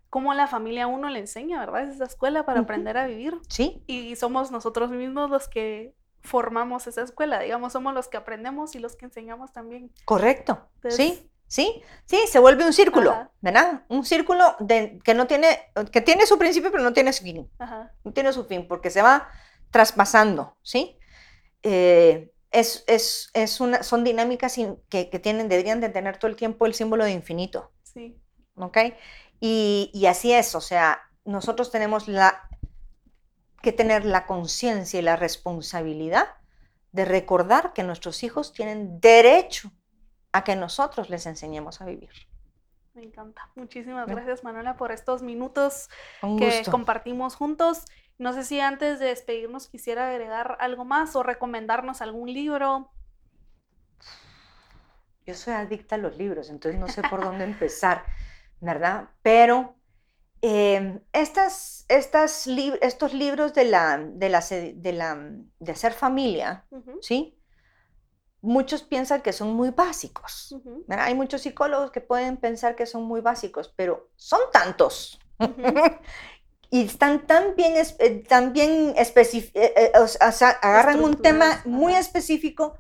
cómo 0.09 0.33
la 0.33 0.47
familia 0.47 0.85
a 0.85 0.87
uno 0.87 1.11
le 1.11 1.19
enseña, 1.19 1.61
¿verdad? 1.61 1.83
Es 1.83 1.97
esa 1.97 2.05
escuela 2.05 2.47
para 2.47 2.61
aprender 2.61 2.97
a 2.97 3.07
vivir. 3.07 3.39
¿Sí? 3.51 3.85
Y 3.87 4.17
somos 4.17 4.51
nosotros 4.51 4.91
mismos 4.91 5.29
los 5.29 5.49
que 5.49 5.98
formamos 6.23 6.87
esa 6.87 7.03
escuela, 7.03 7.41
digamos, 7.41 7.73
somos 7.73 7.95
los 7.95 8.09
que 8.09 8.17
aprendemos 8.17 8.75
y 8.75 8.79
los 8.79 8.97
que 8.97 9.07
enseñamos 9.07 9.53
también. 9.53 9.91
Correcto. 10.05 10.69
Entonces- 10.77 10.97
sí, 10.97 11.31
sí, 11.47 11.83
sí, 12.05 12.19
se 12.29 12.39
vuelve 12.39 12.65
un 12.67 12.73
círculo, 12.73 13.13
Ajá. 13.13 13.31
¿verdad? 13.41 13.83
Un 13.89 14.05
círculo 14.05 14.57
de, 14.61 14.99
que 15.05 15.15
no 15.15 15.27
tiene, 15.27 15.59
que 15.93 16.01
tiene 16.01 16.27
su 16.27 16.39
principio, 16.39 16.71
pero 16.71 16.83
no 16.83 16.93
tiene 16.93 17.13
su 17.13 17.23
fin. 17.25 17.51
Ajá. 17.59 17.93
no 18.05 18.13
tiene 18.13 18.33
su 18.33 18.45
fin, 18.45 18.67
porque 18.69 18.91
se 18.91 19.03
va 19.03 19.29
traspasando, 19.71 20.57
¿sí? 20.63 20.99
Eh, 21.63 22.33
es, 22.51 22.85
es, 22.87 23.31
es 23.35 23.61
una, 23.61 23.83
son 23.83 24.05
dinámicas 24.05 24.57
in- 24.59 24.79
que, 24.89 25.11
que 25.11 25.19
tienen, 25.19 25.49
deberían 25.49 25.81
de 25.81 25.89
tener 25.91 26.17
todo 26.19 26.31
el 26.31 26.37
tiempo 26.37 26.67
el 26.67 26.75
símbolo 26.75 27.05
de 27.05 27.13
infinito, 27.13 27.73
Sí. 27.83 28.19
¿ok? 28.57 28.79
Y, 29.41 29.91
y 29.95 30.07
así 30.07 30.33
es, 30.33 30.55
o 30.55 30.61
sea, 30.61 31.01
nosotros 31.25 31.71
tenemos 31.71 32.09
la, 32.09 32.48
que 33.63 33.73
tener 33.73 34.05
la 34.05 34.27
conciencia 34.27 35.01
y 35.01 35.03
la 35.03 35.17
responsabilidad 35.17 36.29
de 36.93 37.05
recordar 37.05 37.73
que 37.73 37.83
nuestros 37.85 38.23
hijos 38.23 38.53
tienen 38.53 39.01
derecho 39.01 39.73
a 40.33 40.45
que 40.45 40.57
nosotros 40.57 41.11
les 41.11 41.27
enseñemos 41.27 41.81
a 41.81 41.87
vivir. 41.87 42.11
Me 42.95 43.05
encanta. 43.05 43.51
Muchísimas 43.55 44.07
Bien. 44.07 44.17
gracias, 44.17 44.43
Manuela, 44.43 44.77
por 44.77 44.91
estos 44.93 45.23
minutos 45.23 45.89
Un 46.23 46.37
que 46.37 46.47
gusto. 46.59 46.71
compartimos 46.71 47.37
juntos. 47.37 47.85
No 48.19 48.33
sé 48.33 48.43
si 48.45 48.61
antes 48.61 48.99
de 48.99 49.07
despedirnos 49.07 49.69
quisiera 49.69 50.11
agregar 50.11 50.57
algo 50.61 50.85
más 50.85 51.15
o 51.15 51.23
recomendarnos 51.23 52.03
algún 52.03 52.33
libro. 52.33 52.91
Yo 55.27 55.35
soy 55.35 55.55
adicta 55.55 55.95
a 55.95 55.99
los 55.99 56.17
libros, 56.17 56.51
entonces 56.51 56.81
no 56.81 56.89
sé 56.89 57.03
por 57.03 57.23
dónde 57.23 57.45
empezar, 57.45 58.05
¿verdad? 58.61 59.11
Pero 59.23 59.78
eh, 60.43 61.01
estas, 61.13 61.85
estos 61.89 63.13
libros 63.15 63.55
de, 63.55 63.65
la, 63.65 63.99
de, 63.99 64.29
la, 64.29 64.41
se- 64.43 64.75
de, 64.77 64.93
la, 64.93 65.19
de 65.59 65.73
hacer 65.73 65.93
familia, 65.93 66.67
¿sí? 67.01 67.35
Muchos 68.41 68.83
piensan 68.83 69.21
que 69.23 69.33
son 69.33 69.55
muy 69.55 69.71
básicos. 69.71 70.55
Hay 70.89 71.15
muchos 71.15 71.43
psicólogos 71.43 71.91
que 71.91 72.01
pueden 72.01 72.37
pensar 72.37 72.77
que 72.77 72.87
son 72.87 73.03
muy 73.03 73.21
básicos, 73.21 73.73
pero 73.77 74.11
son 74.17 74.41
tantos. 74.53 75.19
y 76.71 76.85
están 76.85 77.27
tan 77.27 77.57
bien, 77.57 77.75
eh, 77.99 78.25
tan 78.29 78.53
bien 78.53 78.95
especi- 78.95 79.51
eh, 79.55 79.73
eh, 79.77 79.93
o 79.99 80.07
sea, 80.07 80.51
agarran 80.63 81.03
un 81.03 81.17
tema 81.21 81.63
muy 81.65 81.95
específico 81.95 82.79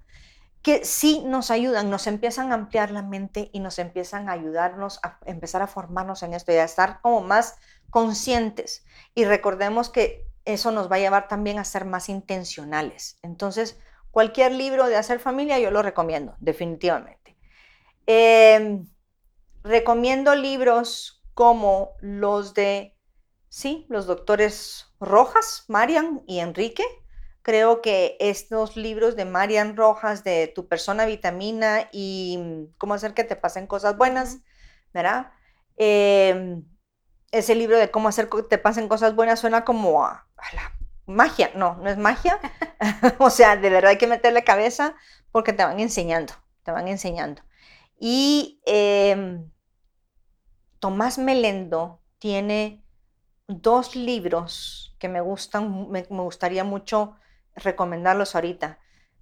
que 0.62 0.85
sí 0.85 1.23
nos 1.25 1.51
ayudan, 1.51 1.90
nos 1.90 2.07
empiezan 2.07 2.51
a 2.51 2.55
ampliar 2.55 2.90
la 2.90 3.03
mente 3.03 3.51
y 3.53 3.61
nos 3.61 3.79
empiezan 3.79 4.29
a 4.29 4.33
ayudarnos 4.33 5.01
a 5.03 5.18
empezar 5.25 5.62
a 5.62 5.66
formarnos 5.66 6.23
en 6.23 6.35
esto 6.35 6.53
y 6.53 6.57
a 6.57 6.64
estar 6.64 7.01
como 7.01 7.21
más 7.21 7.57
conscientes. 7.90 8.85
Y 9.14 9.25
recordemos 9.25 9.88
que 9.88 10.27
eso 10.44 10.71
nos 10.71 10.90
va 10.90 10.97
a 10.97 11.01
llevar 11.01 11.29
también 11.29 11.59
a 11.59 11.64
ser 11.64 11.85
más 11.85 12.09
intencionales. 12.09 13.18
Entonces, 13.23 13.79
cualquier 14.11 14.53
libro 14.53 14.87
de 14.87 14.97
hacer 14.97 15.21
familia 15.21 15.59
yo 15.59 15.71
lo 15.71 15.83
recomiendo, 15.83 16.35
definitivamente. 16.40 17.37
Em, 18.07 18.88
recomiendo 19.62 20.35
libros 20.35 21.23
como 21.35 21.92
los 22.01 22.55
de, 22.55 22.97
sí, 23.49 23.87
los 23.88 24.07
doctores 24.07 24.87
Rojas, 24.99 25.64
Marian 25.68 26.23
y 26.27 26.40
Enrique. 26.40 26.85
Creo 27.49 27.81
que 27.81 28.19
estos 28.21 28.77
libros 28.77 29.17
de 29.17 29.25
Marian 29.25 29.75
Rojas, 29.75 30.23
de 30.23 30.53
Tu 30.55 30.69
persona 30.69 31.07
vitamina 31.07 31.89
y 31.93 32.37
mm, 32.39 32.75
cómo 32.77 32.93
hacer 32.93 33.15
que 33.15 33.25
te 33.25 33.37
pasen 33.37 33.67
cosas 33.67 33.97
buenas. 33.97 34.41
¿verdad? 34.93 35.33
Em, 35.79 36.63
ese 37.33 37.55
libro 37.55 37.79
de 37.79 37.91
cómo 37.91 38.09
hacer 38.09 38.29
que 38.29 38.43
te 38.43 38.59
pasen 38.59 38.87
cosas 38.87 39.15
buenas 39.15 39.41
suena 39.41 39.65
como 39.65 40.05
a, 40.05 40.29
a 40.37 40.55
la 40.55 40.77
magia. 41.07 41.51
No, 41.55 41.77
no 41.77 41.89
es 41.89 41.97
magia. 41.97 42.39
o 43.19 43.31
sea, 43.31 43.57
de 43.57 43.71
verdad 43.71 43.93
hay 43.93 43.97
que 43.99 44.07
meterle 44.07 44.45
cabeza 44.45 44.95
porque 45.33 45.55
te 45.55 45.65
van 45.65 45.81
enseñando, 45.81 46.35
te 46.65 46.71
van 46.71 46.87
enseñando. 46.87 47.41
Y 47.99 48.61
em, 48.67 49.51
Tomás 50.81 51.17
Melendo 51.17 52.03
tiene 52.19 52.85
dos 53.47 53.97
libros 53.97 54.95
que 54.99 55.09
me 55.09 55.23
gustan, 55.23 55.91
me 55.91 56.03
gustaría 56.03 56.63
mucho 56.63 57.17
recomendarlos 57.59 58.35
ahorita. 58.35 58.79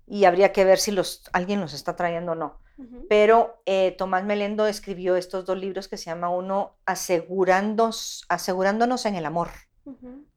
Y 0.07 0.25
habría 0.25 0.53
que 0.53 0.64
ver 0.64 0.79
si 0.79 0.92
los, 0.92 1.25
alguien 1.33 1.61
los 1.61 1.72
está 1.72 1.96
trayendo 1.96 2.33
o 2.33 2.37
no. 2.37 2.61
Pero 3.09 3.62
eh, 3.64 3.94
Tomás 3.96 4.25
Melendo 4.25 4.66
escribió 4.66 5.16
estos 5.16 5.47
dos 5.47 5.57
libros 5.57 5.89
que 5.89 5.97
se 5.97 6.07
llama 6.07 6.28
uno 6.28 6.76
Asegurándonos, 6.84 8.24
Asegurándonos 8.28 9.07
en 9.07 9.14
el 9.14 9.24
Amor. 9.24 9.49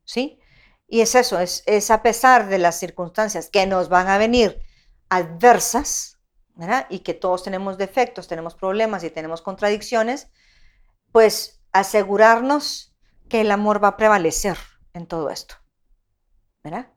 ¿sí? 0.06 0.40
Y 0.88 1.02
es 1.02 1.16
eso, 1.16 1.40
es, 1.40 1.64
es 1.68 1.92
a 1.92 2.02
pesar 2.02 2.48
de 2.48 2.58
las 2.58 2.80
circunstancias 2.80 3.50
que 3.50 3.68
nos 3.68 3.90
van 3.90 4.08
a 4.08 4.18
venir 4.18 4.60
adversas, 5.10 6.18
¿verdad? 6.56 6.88
Y 6.90 7.00
que 7.00 7.14
todos 7.14 7.44
tenemos 7.44 7.78
defectos, 7.78 8.28
tenemos 8.28 8.56
problemas 8.56 9.04
y 9.04 9.12
tenemos 9.12 9.42
contradicciones, 9.42 10.32
pues 11.12 11.62
asegurarnos 11.72 12.96
que 13.28 13.42
el 13.42 13.52
amor 13.52 13.84
va 13.84 13.90
a 13.90 13.98
prevalecer 13.98 14.58
en 14.94 15.06
todo 15.06 15.30
esto, 15.30 15.56
¿verdad? 16.64 16.92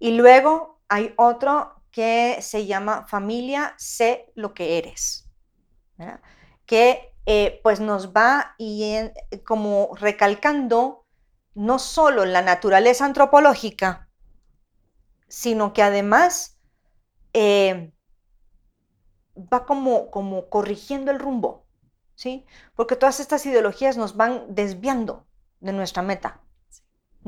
Y 0.00 0.12
luego 0.12 0.80
hay 0.88 1.14
otro 1.16 1.82
que 1.92 2.38
se 2.42 2.66
llama 2.66 3.06
Familia, 3.08 3.74
sé 3.78 4.32
lo 4.34 4.54
que 4.54 4.78
eres, 4.78 5.28
que 6.66 7.12
eh, 7.26 7.60
pues 7.62 7.80
nos 7.80 8.12
va 8.12 8.54
y 8.58 8.84
en- 8.94 9.12
como 9.44 9.90
recalcando 9.96 11.04
no 11.54 11.78
solo 11.78 12.24
la 12.24 12.42
naturaleza 12.42 13.04
antropológica, 13.04 14.08
sino 15.28 15.72
que 15.72 15.82
además 15.82 16.58
eh, 17.34 17.92
va 19.52 19.64
como, 19.66 20.10
como 20.10 20.48
corrigiendo 20.50 21.10
el 21.10 21.18
rumbo, 21.18 21.66
¿sí? 22.14 22.46
Porque 22.74 22.96
todas 22.96 23.20
estas 23.20 23.44
ideologías 23.46 23.96
nos 23.96 24.16
van 24.16 24.44
desviando 24.54 25.26
de 25.60 25.72
nuestra 25.72 26.02
meta, 26.02 26.40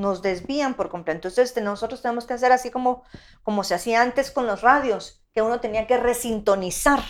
nos 0.01 0.23
desvían 0.23 0.75
por 0.75 0.89
completo. 0.89 1.29
Entonces 1.29 1.63
nosotros 1.63 2.03
tenemos 2.03 2.27
que 2.27 2.35
hacer 2.35 2.53
así 2.53 2.71
como, 2.71 3.05
como 3.43 3.63
se 3.65 3.75
hacía 3.75 4.03
antes 4.03 4.31
con 4.31 4.47
los 4.47 4.63
radios, 4.63 5.23
que 5.33 5.43
uno 5.43 5.61
tenía 5.61 5.87
que 5.87 5.97
resintonizar, 5.97 7.01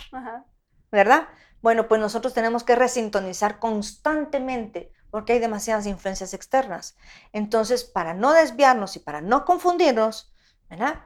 ¿verdad? 0.91 1.27
Bueno, 1.61 1.87
pues 1.87 2.01
nosotros 2.01 2.33
tenemos 2.33 2.63
que 2.63 2.75
resintonizar 2.75 3.59
constantemente 3.59 4.91
porque 5.09 5.33
hay 5.33 5.39
demasiadas 5.39 5.85
influencias 5.85 6.33
externas. 6.33 6.95
Entonces, 7.33 7.83
para 7.83 8.13
no 8.13 8.31
desviarnos 8.31 8.95
y 8.95 8.99
para 8.99 9.21
no 9.21 9.45
confundirnos, 9.45 10.33
¿verdad? 10.69 11.01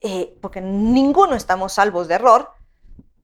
Eh, 0.00 0.38
porque 0.40 0.60
ninguno 0.60 1.34
estamos 1.36 1.74
salvos 1.74 2.08
de 2.08 2.14
error, 2.14 2.52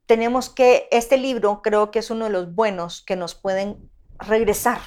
tenemos 0.05 0.51
que, 0.51 0.89
este 0.91 1.17
libro 1.17 1.63
creo 1.63 1.91
que 1.91 1.99
es 1.99 2.11
uno 2.11 2.27
de 2.27 2.31
los 2.31 2.55
buenos 2.55 3.03
que 3.03 3.17
nos 3.17 3.35
pueden 3.35 3.91
regresar, 4.19 4.81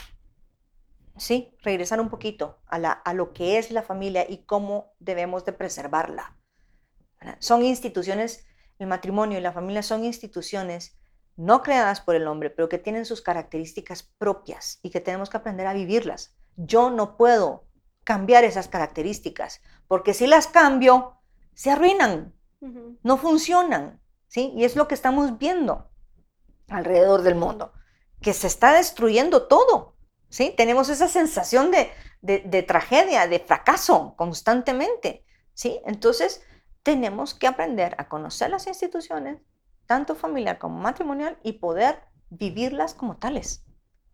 ¿sí? 1.20 1.55
Regresar 1.61 2.01
un 2.01 2.09
poquito 2.09 2.59
a, 2.65 2.80
la, 2.80 2.91
a 2.91 3.13
lo 3.13 3.34
que 3.34 3.57
es 3.57 3.72
la 3.72 3.84
familia 3.84 4.26
y 4.28 4.45
cómo 4.45 4.93
debemos 4.99 5.45
de 5.45 5.53
preservarla. 5.53 6.38
Son 7.39 7.63
instituciones, 7.63 8.45
el 8.80 8.88
matrimonio 8.88 9.38
y 9.38 9.41
la 9.41 9.51
familia 9.51 9.84
son 9.84 10.05
instituciones 10.05 10.99
no 11.39 11.63
creadas 11.63 12.01
por 12.01 12.15
el 12.15 12.28
hombre, 12.28 12.49
pero 12.49 12.67
que 12.67 12.78
tienen 12.78 13.05
sus 13.05 13.22
características 13.22 14.03
propias 14.17 14.80
y 14.84 14.89
que 14.89 14.99
tenemos 14.99 15.30
que 15.30 15.38
aprender 15.38 15.67
a 15.67 15.74
vivirlas. 15.74 16.36
Yo 16.57 16.89
no 16.89 17.15
puedo 17.15 17.65
cambiar 18.03 18.43
esas 18.43 18.67
características, 18.67 19.61
porque 19.88 20.13
si 20.13 20.28
las 20.28 20.47
cambio, 20.47 21.22
se 21.53 21.72
arruinan, 21.72 22.36
no 23.03 23.17
funcionan, 23.17 24.01
¿sí? 24.28 24.51
Y 24.53 24.65
es 24.65 24.76
lo 24.76 24.89
que 24.89 24.95
estamos 24.95 25.38
viendo 25.38 25.89
alrededor 26.67 27.22
del 27.22 27.36
mundo, 27.36 27.72
que 28.22 28.34
se 28.34 28.47
está 28.47 28.74
destruyendo 28.74 29.47
todo, 29.47 29.95
¿sí? 30.30 30.53
Tenemos 30.55 30.89
esa 30.89 31.07
sensación 31.07 31.71
de, 31.71 31.91
de 32.21 32.63
tragedia, 32.63 33.27
de 33.27 33.39
fracaso 33.39 34.13
constantemente, 34.17 35.25
¿sí? 35.53 35.82
Entonces, 35.86 36.41
tenemos 36.84 37.34
que 37.34 37.47
aprender 37.47 37.95
a 37.97 38.07
conocer 38.07 38.49
las 38.49 38.67
instituciones, 38.67 39.41
tanto 39.86 40.15
familiar 40.15 40.57
como 40.57 40.80
matrimonial, 40.80 41.38
y 41.43 41.53
poder 41.53 42.01
vivirlas 42.30 42.93
como 42.93 43.17
tales. 43.17 43.65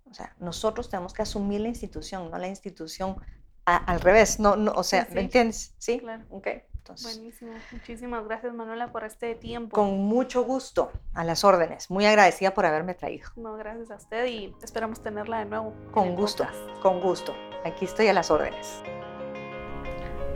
O 0.06 0.14
sea, 0.14 0.36
nosotros 0.40 0.90
tenemos 0.90 1.14
que 1.14 1.22
asumir 1.22 1.62
la 1.62 1.68
institución, 1.68 2.32
no 2.32 2.38
la 2.38 2.48
institución 2.48 3.18
al 3.66 4.00
revés, 4.00 4.40
no, 4.40 4.56
no, 4.56 4.72
o 4.74 4.84
sea, 4.84 5.08
¿me 5.12 5.22
entiendes? 5.22 5.74
Sí, 5.80 6.00
claro. 6.00 6.24
Ok. 6.30 6.48
Entonces, 6.86 7.18
Buenísimo. 7.18 7.52
Muchísimas 7.72 8.26
gracias, 8.26 8.54
Manuela, 8.54 8.92
por 8.92 9.04
este 9.04 9.34
tiempo. 9.34 9.76
Con 9.76 9.98
mucho 10.02 10.44
gusto, 10.44 10.92
a 11.16 11.24
las 11.24 11.44
órdenes. 11.44 11.90
Muy 11.90 12.06
agradecida 12.06 12.54
por 12.54 12.68
haberme 12.68 12.94
traído. 12.94 13.28
No, 13.36 13.56
gracias 13.56 13.90
a 13.90 13.96
usted 13.96 14.28
y 14.28 14.54
esperamos 14.62 15.02
tenerla 15.02 15.40
de 15.40 15.46
nuevo. 15.46 15.74
Con 15.92 16.16
gusto, 16.16 16.46
con 16.84 17.02
gusto. 17.02 17.36
Aquí 17.66 17.86
estoy 17.86 18.06
a 18.08 18.14
las 18.14 18.30
órdenes. 18.30 18.84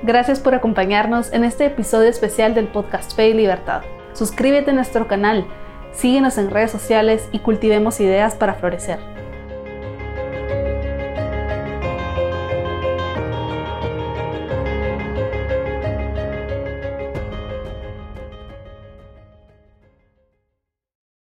Gracias 0.02 0.40
por 0.40 0.56
acompañarnos 0.56 1.32
en 1.34 1.44
este 1.44 1.66
episodio 1.66 2.10
especial 2.10 2.56
del 2.56 2.68
podcast 2.68 3.16
Fe 3.16 3.30
y 3.30 3.34
Libertad. 3.36 3.84
Suscríbete 4.14 4.72
a 4.72 4.74
nuestro 4.74 5.08
canal, 5.08 5.46
síguenos 5.92 6.40
en 6.40 6.50
redes 6.50 6.72
sociales 6.72 7.30
y 7.32 7.40
cultivemos 7.40 8.00
ideas 8.00 8.34
para 8.34 8.56
florecer. 8.56 9.19